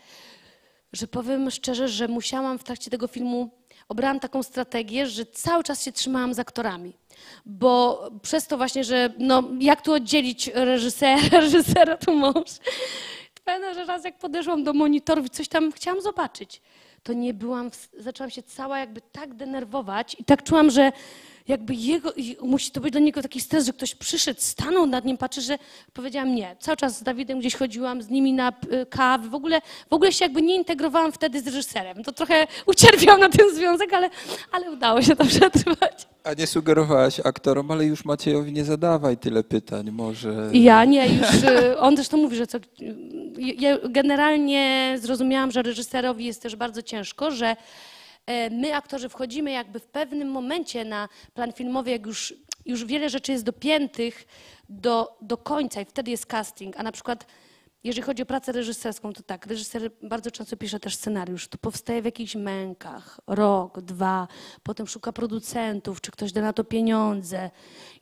[0.94, 3.50] że powiem szczerze, że musiałam w trakcie tego filmu,
[3.90, 6.94] obrałam taką strategię, że cały czas się trzymałam z aktorami.
[7.46, 12.50] Bo przez to właśnie, że no, jak tu oddzielić reżysera, reżysera tu mąż.
[13.46, 16.62] Pamiętam, że raz jak podeszłam do monitorów i coś tam chciałam zobaczyć,
[17.06, 20.92] to nie byłam, zaczęłam się cała jakby tak denerwować i tak czułam, że
[21.48, 25.18] jakby jego, musi to być dla niego taki stres, że ktoś przyszedł, stanął nad nim,
[25.18, 25.58] patrzy, że
[25.94, 26.56] powiedziałam nie.
[26.60, 30.12] Cały czas z Dawidem gdzieś chodziłam, z nimi na y, kawy, w ogóle, w ogóle
[30.12, 32.04] się jakby nie integrowałam wtedy z reżyserem.
[32.04, 34.10] To trochę ucierpiał na ten związek, ale,
[34.52, 36.08] ale udało się to przetrwać.
[36.24, 40.50] A nie sugerowałaś aktorom, ale już Maciejowi nie zadawaj tyle pytań, może...
[40.54, 42.58] Ja nie, już y, on też to mówi, że co,
[43.38, 47.56] ja generalnie zrozumiałam, że reżyserowi jest też bardzo ciężko, że
[48.52, 52.34] my aktorzy wchodzimy jakby w pewnym momencie na plan filmowy, jak już,
[52.66, 54.26] już wiele rzeczy jest dopiętych
[54.70, 57.26] do, do końca i wtedy jest casting, a na przykład
[57.86, 62.02] jeżeli chodzi o pracę reżyserską, to tak, reżyser bardzo często pisze też scenariusz, to powstaje
[62.02, 64.28] w jakichś mękach, rok, dwa,
[64.64, 67.50] potem szuka producentów, czy ktoś da na to pieniądze.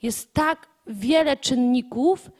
[0.02, 2.30] Jest tak wiele czynników,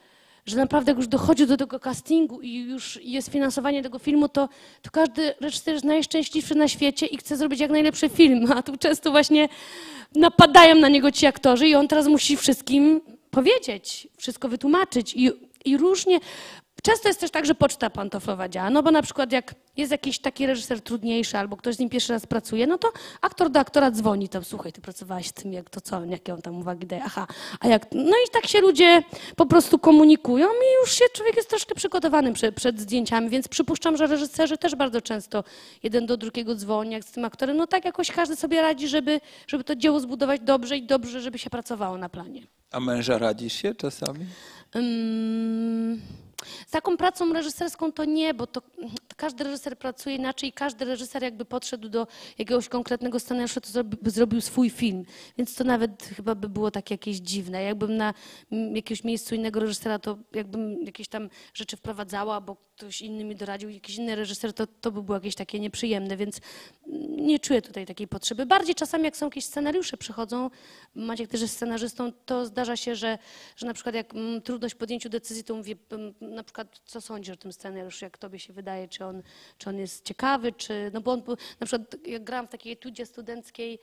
[0.45, 4.49] że naprawdę jak już dochodzi do tego castingu i już jest finansowanie tego filmu, to,
[4.81, 8.77] to każdy reżyser jest najszczęśliwszy na świecie i chce zrobić jak najlepszy film, a tu
[8.77, 9.49] często właśnie
[10.15, 15.13] napadają na niego ci aktorzy i on teraz musi wszystkim powiedzieć, wszystko wytłumaczyć.
[15.15, 15.31] I,
[15.65, 16.19] i różnie,
[16.85, 20.19] Często jest też tak, że poczta pantoflowa działa, no bo na przykład jak jest jakiś
[20.19, 23.91] taki reżyser trudniejszy albo ktoś z nim pierwszy raz pracuje, no to aktor do aktora
[23.91, 27.03] dzwoni tam, słuchaj, ty pracowałeś z tym, jak to co, jakie on tam uwagi daje,
[27.05, 27.27] aha,
[27.59, 29.03] a jak, no i tak się ludzie
[29.35, 33.97] po prostu komunikują i już się człowiek jest troszkę przygotowany przed, przed zdjęciami, więc przypuszczam,
[33.97, 35.43] że reżyserzy też bardzo często
[35.83, 39.21] jeden do drugiego dzwoni, jak z tym aktorem, no tak jakoś każdy sobie radzi, żeby,
[39.47, 42.41] żeby to dzieło zbudować dobrze i dobrze, żeby się pracowało na planie.
[42.71, 44.25] A męża radzisz się czasami?
[44.75, 46.24] Um...
[46.67, 50.85] Z taką pracą reżyserską to nie, bo to, to, każdy reżyser pracuje inaczej i każdy
[50.85, 55.05] reżyser jakby podszedł do jakiegoś konkretnego scenariusza, to zrobi, zrobił swój film.
[55.37, 57.63] Więc to nawet chyba by było takie jakieś dziwne.
[57.63, 58.13] Jakbym na
[58.51, 63.69] jakiegoś miejscu innego reżysera, to jakbym jakieś tam rzeczy wprowadzała, bo ktoś inny mi doradził,
[63.69, 66.41] jakiś inny reżyser, to, to by było jakieś takie nieprzyjemne, więc
[67.17, 68.45] nie czuję tutaj takiej potrzeby.
[68.45, 70.49] Bardziej czasami jak są jakieś scenariusze przychodzą,
[70.95, 73.17] Maciek też jest scenarzystą, to zdarza się, że,
[73.55, 77.01] że na przykład jak mm, trudność w podjęciu decyzji, to mówię mm, na przykład, co
[77.01, 79.21] sądzisz o tym scenariuszu, jak tobie się wydaje, czy on,
[79.57, 81.21] czy on jest ciekawy, czy, no bo on,
[81.59, 83.79] na przykład jak grałam w takiej etudzie studenckiej,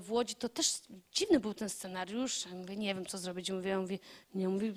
[0.00, 0.72] w Łodzi, to też
[1.12, 2.46] dziwny był ten scenariusz.
[2.46, 3.50] Ja mówię, nie wiem, co zrobić.
[3.50, 3.98] Mówię,
[4.34, 4.72] nie, mówię,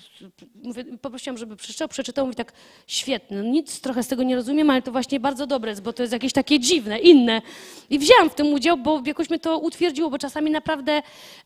[1.01, 2.53] poprosiłam, żeby przeczytał, przeczytał, mówi tak,
[2.88, 3.43] świetny.
[3.43, 6.03] No nic trochę z tego nie rozumiem, ale to właśnie bardzo dobre jest, bo to
[6.03, 7.41] jest jakieś takie dziwne, inne.
[7.89, 10.91] I wzięłam w tym udział, bo jakoś mnie to utwierdziło, bo czasami naprawdę,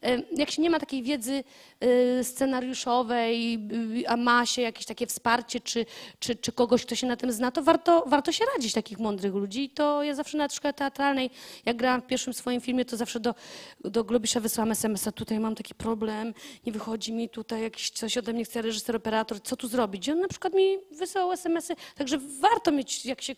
[0.04, 1.44] e, jak się nie ma takiej wiedzy
[1.80, 3.60] e, scenariuszowej,
[4.08, 5.86] a ma się jakieś takie wsparcie, czy,
[6.20, 9.34] czy, czy kogoś, kto się na tym zna, to warto, warto się radzić takich mądrych
[9.34, 9.64] ludzi.
[9.64, 11.30] I to ja zawsze na szkole teatralnej,
[11.66, 13.36] jak grałam w pierwszym swoim filmie, to zawsze do,
[13.82, 16.34] do Globisza wysłałam SMS-a, tutaj mam taki problem,
[16.66, 20.08] nie wychodzi mi tutaj jakiś coś ode mnie chce reżyser, operator, co tu zrobić?
[20.08, 23.36] I on na przykład mi wysłał SMS-y, także warto mieć, jak się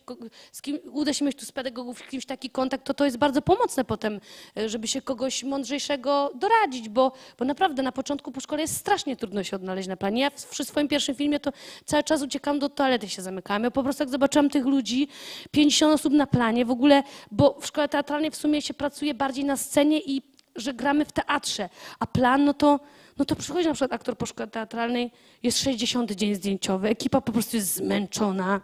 [0.51, 3.41] z kim, uda się mieć tu z pedagogów kimś taki kontakt, to to jest bardzo
[3.41, 4.19] pomocne potem,
[4.57, 9.15] e, żeby się kogoś mądrzejszego doradzić, bo, bo naprawdę na początku po szkole jest strasznie
[9.15, 10.21] trudno się odnaleźć na planie.
[10.21, 11.51] Ja przy swoim pierwszym filmie to
[11.85, 13.63] cały czas uciekam do toalety, się zamykałam.
[13.63, 15.07] Ja po prostu jak zobaczyłam tych ludzi,
[15.51, 19.45] 50 osób na planie w ogóle, bo w szkole teatralnej w sumie się pracuje bardziej
[19.45, 20.21] na scenie i
[20.55, 22.79] że gramy w teatrze, a plan, no to,
[23.17, 25.11] no to przychodzi na przykład aktor po szkole teatralnej,
[25.43, 28.61] jest 60 dzień zdjęciowy, ekipa po prostu jest zmęczona,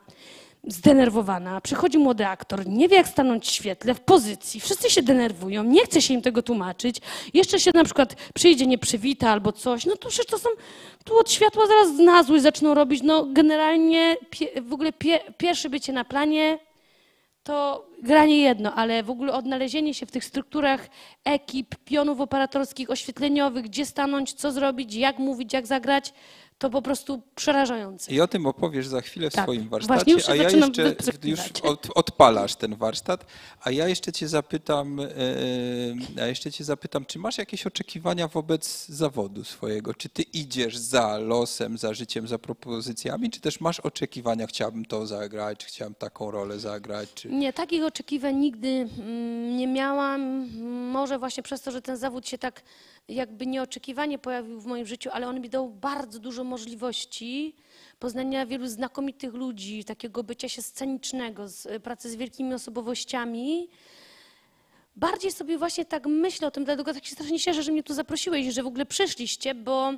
[0.67, 5.63] zdenerwowana, przychodzi młody aktor, nie wie jak stanąć w świetle, w pozycji, wszyscy się denerwują,
[5.63, 6.97] nie chce się im tego tłumaczyć,
[7.33, 10.49] jeszcze się na przykład przyjdzie, nie przywita albo coś, no to przecież to są,
[11.03, 14.17] tu od światła zaraz na złość zaczną robić, no generalnie
[14.61, 16.59] w ogóle pie, pierwsze bycie na planie
[17.45, 20.87] to granie jedno, ale w ogóle odnalezienie się w tych strukturach
[21.23, 26.13] ekip, pionów operatorskich, oświetleniowych, gdzie stanąć, co zrobić, jak mówić, jak zagrać,
[26.57, 28.11] to po prostu przerażające.
[28.11, 29.43] I o tym opowiesz za chwilę w tak.
[29.43, 33.25] swoim warsztacie, już a ja jeszcze już od, odpalasz ten warsztat,
[33.61, 35.05] a ja jeszcze cię zapytam, e,
[36.21, 39.93] a jeszcze cię zapytam, czy masz jakieś oczekiwania wobec zawodu swojego?
[39.93, 45.07] Czy ty idziesz za losem, za życiem, za propozycjami, czy też masz oczekiwania, chciałbym to
[45.07, 47.09] zagrać, czy chciałam taką rolę zagrać?
[47.15, 47.29] Czy...
[47.29, 50.49] Nie, takich oczekiwań nigdy mm, nie miałam.
[50.91, 52.61] Może właśnie przez to, że ten zawód się tak
[53.07, 57.55] jakby nieoczekiwanie pojawił w moim życiu, ale on mi dał bardzo dużo możliwości
[57.99, 63.69] poznania wielu znakomitych ludzi, takiego bycia się scenicznego, z, e, pracy z wielkimi osobowościami.
[64.95, 67.93] Bardziej sobie właśnie tak myślę o tym, dlatego tak się strasznie cieszę, że mnie tu
[67.93, 69.93] zaprosiłeś, że w ogóle przyszliście, bo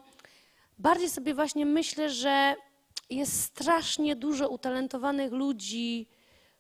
[0.78, 2.56] bardziej sobie właśnie myślę, że
[3.10, 6.08] jest strasznie dużo utalentowanych ludzi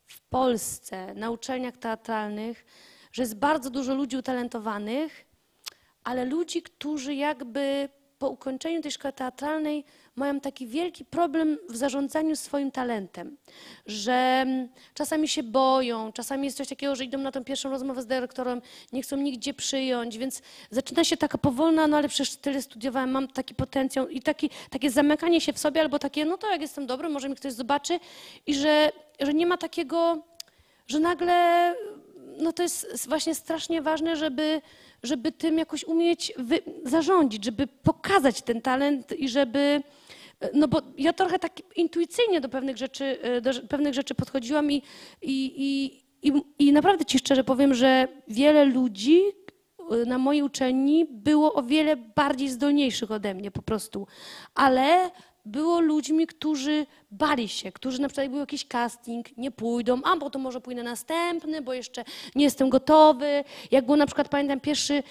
[0.05, 2.65] w Polsce na uczelniach teatralnych,
[3.11, 5.26] że jest bardzo dużo ludzi utalentowanych,
[6.07, 7.89] ale ludzi, którzy jakby
[8.19, 9.85] po ukończeniu tej szkoły teatralnej
[10.15, 13.37] mają taki wielki problem w zarządzaniu swoim talentem,
[13.85, 18.01] że mm, czasami się boją, czasami jest coś takiego, że idą na tę pierwszą rozmowę
[18.01, 18.61] z dyrektorem,
[18.93, 20.41] nie chcą nigdzie przyjąć, więc
[20.71, 24.91] zaczyna się taka powolna, no ale przecież tyle studiowałem, mam taki potencjał i taki, takie
[24.91, 27.99] zamykanie się w sobie albo takie, no to jak jestem dobry, może mi ktoś zobaczy
[28.45, 30.23] i że, że nie ma takiego,
[30.87, 31.75] że nagle,
[32.37, 34.61] no to jest właśnie strasznie ważne, żeby
[35.03, 39.81] żeby tym jakoś umieć wy, zarządzić, żeby pokazać ten talent i żeby.
[40.53, 44.83] No bo ja trochę tak intuicyjnie do pewnych rzeczy, do pewnych rzeczy podchodziłam i,
[45.21, 49.21] i, i, i, i naprawdę ci szczerze powiem, że wiele ludzi
[50.05, 54.07] na mojej uczelni było o wiele bardziej zdolniejszych ode mnie po prostu.
[54.55, 55.11] Ale
[55.47, 60.29] było ludźmi, którzy bali się, którzy na przykład był jakiś casting, nie pójdą, a bo
[60.29, 62.03] to może pójdę następny, bo jeszcze
[62.35, 63.43] nie jestem gotowy.
[63.71, 65.03] Jak był na przykład, pamiętam, pierwszy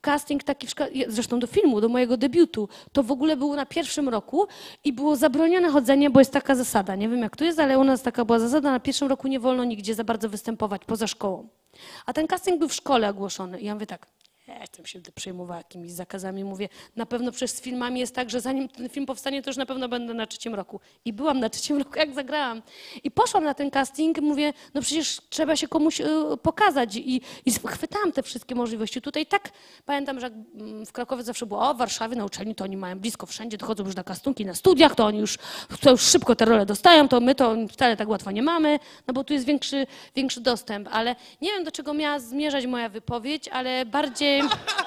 [0.00, 0.66] casting taki,
[1.08, 4.46] zresztą do filmu, do mojego debiutu, to w ogóle było na pierwszym roku
[4.84, 7.84] i było zabronione chodzenie, bo jest taka zasada, nie wiem jak tu jest, ale u
[7.84, 11.48] nas taka była zasada, na pierwszym roku nie wolno nigdzie za bardzo występować poza szkołą.
[12.06, 14.06] A ten casting był w szkole ogłoszony i ja mówię tak,
[14.48, 16.44] ja jestem się przejmowała jakimiś zakazami.
[16.44, 19.56] Mówię, na pewno przecież z filmami jest tak, że zanim ten film powstanie, to już
[19.56, 20.80] na pewno będę na trzecim roku.
[21.04, 22.62] I byłam na trzecim roku, jak zagrałam.
[23.04, 26.06] I poszłam na ten casting, mówię, no przecież trzeba się komuś y,
[26.42, 26.96] pokazać.
[26.96, 29.02] I, I chwytałam te wszystkie możliwości.
[29.02, 29.50] Tutaj tak,
[29.86, 32.98] pamiętam, że mm, w Krakowie zawsze było, o w Warszawie na uczelni to oni mają
[32.98, 35.38] blisko wszędzie, dochodzą już na castunki na studiach, to oni już,
[35.80, 39.14] to już szybko te role dostają, to my to wcale tak łatwo nie mamy, no
[39.14, 39.86] bo tu jest większy,
[40.16, 40.88] większy dostęp.
[40.92, 44.33] Ale nie wiem, do czego miała zmierzać moja wypowiedź, ale bardziej...
[44.40, 44.50] soon.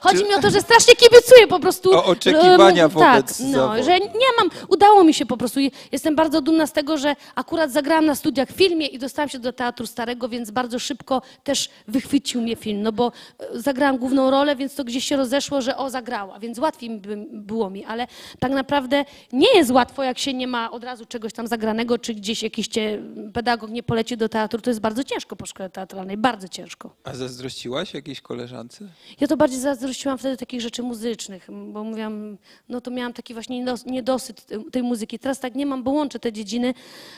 [0.00, 1.92] Chodzi mi o to, że strasznie kibicuję po prostu.
[1.94, 3.84] O oczekiwania e, wobec Tak, no, zawodu.
[3.84, 5.60] że nie mam, udało mi się po prostu.
[5.92, 9.38] Jestem bardzo dumna z tego, że akurat zagrałam na studiach w filmie i dostałam się
[9.38, 14.30] do Teatru Starego, więc bardzo szybko też wychwycił mnie film, no bo e, zagrałam główną
[14.30, 18.06] rolę, więc to gdzieś się rozeszło, że o, zagrała, więc łatwiej by, było mi, ale
[18.38, 22.14] tak naprawdę nie jest łatwo, jak się nie ma od razu czegoś tam zagranego, czy
[22.14, 23.02] gdzieś jakiś cię
[23.34, 26.90] pedagog nie poleci do teatru, to jest bardzo ciężko po szkole teatralnej, bardzo ciężko.
[27.04, 28.88] A zazdrościłaś jakiejś koleżance?
[29.20, 32.38] Ja to bardziej zazdrościłam wtedy takich rzeczy muzycznych, bo mówiłam,
[32.68, 35.18] no to miałam taki właśnie niedos- niedosyt tej- tej muzyki.
[35.18, 36.74] Teraz tak nie mam, bo łączę te dziedziny,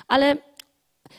[0.08, 0.36] ale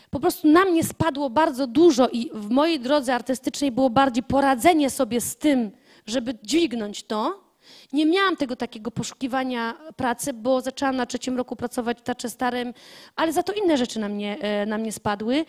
[0.09, 4.89] po prostu na mnie spadło bardzo dużo i w mojej drodze artystycznej było bardziej poradzenie
[4.89, 5.71] sobie z tym,
[6.05, 7.48] żeby dźwignąć to.
[7.93, 12.73] Nie miałam tego takiego poszukiwania pracy, bo zaczęłam na trzecim roku pracować w Teatrze Starym,
[13.15, 15.45] ale za to inne rzeczy na mnie, e, na mnie spadły.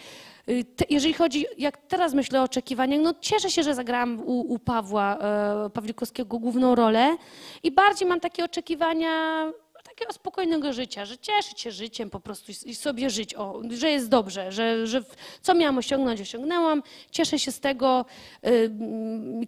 [0.77, 4.59] Te- Jeżeli chodzi, jak teraz myślę o oczekiwaniach, no cieszę się, że zagrałam u, u
[4.59, 7.17] Pawła e, Pawlikowskiego główną rolę
[7.63, 9.09] i bardziej mam takie oczekiwania
[10.01, 14.09] takiego spokojnego życia, że cieszyć się życiem po prostu i- sobie żyć, o, że jest
[14.09, 15.03] dobrze, że, że
[15.43, 18.05] co miałam osiągnąć, osiągnęłam, cieszę się z tego,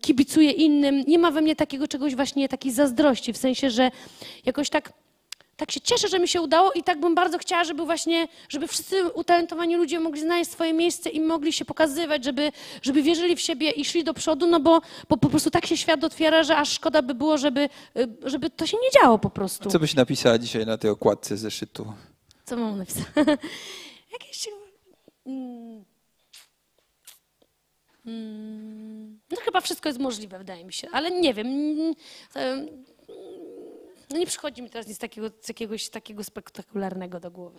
[0.00, 1.04] kibicuję innym.
[1.06, 3.90] Nie ma we mnie takiego czegoś właśnie, takiej zazdrości, w sensie, że
[4.46, 4.92] jakoś tak
[5.62, 8.68] tak się cieszę, że mi się udało i tak bym bardzo chciała, żeby właśnie, żeby
[8.68, 12.52] wszyscy utalentowani ludzie mogli znaleźć swoje miejsce i mogli się pokazywać, żeby,
[12.82, 15.76] żeby wierzyli w siebie i szli do przodu, no bo, bo po prostu tak się
[15.76, 19.30] świat otwiera, że aż szkoda by było, żeby, y, żeby to się nie działo po
[19.30, 19.70] prostu.
[19.70, 21.92] Co byś napisała dzisiaj na tej okładce zeszytu?
[22.44, 23.04] Co mam napisać?
[24.12, 24.48] Jakieś...
[25.26, 25.84] Mm.
[28.06, 29.20] Mm.
[29.30, 31.46] No chyba wszystko jest możliwe, wydaje mi się, ale nie wiem.
[34.12, 37.58] No nie przychodzi mi teraz nic takiego, jakiegoś takiego spektakularnego do głowy.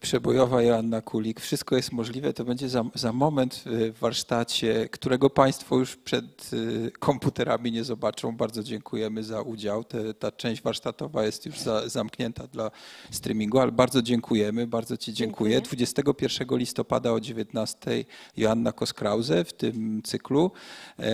[0.00, 1.40] Przebojowa Joanna Kulik.
[1.40, 2.32] Wszystko jest możliwe.
[2.32, 8.36] To będzie za, za moment w warsztacie, którego Państwo już przed y, komputerami nie zobaczą.
[8.36, 9.84] Bardzo dziękujemy za udział.
[9.84, 12.70] Te, ta część warsztatowa jest już za, zamknięta dla
[13.10, 14.66] streamingu, ale bardzo dziękujemy.
[14.66, 15.50] Bardzo Ci dziękuję.
[15.50, 15.60] Dziękuję.
[15.60, 18.04] 21 listopada o 19
[18.36, 20.50] Joanna Koskrause w tym cyklu.
[20.98, 21.10] E,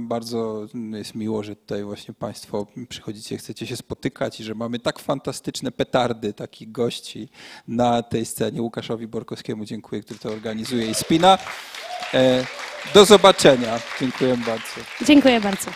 [0.00, 4.98] bardzo jest miło, że tutaj właśnie Państwo przychodzicie, chcecie się spotykać i że mamy tak
[4.98, 7.27] fantastyczne petardy takich gości
[7.68, 8.62] na tej scenie.
[8.62, 11.38] Łukaszowi Borkowskiemu dziękuję, który to organizuje i spina.
[12.14, 12.44] E,
[12.94, 13.80] Do zobaczenia.
[14.00, 15.04] Dziękuję bardzo.
[15.06, 15.70] Dziękuję bardzo.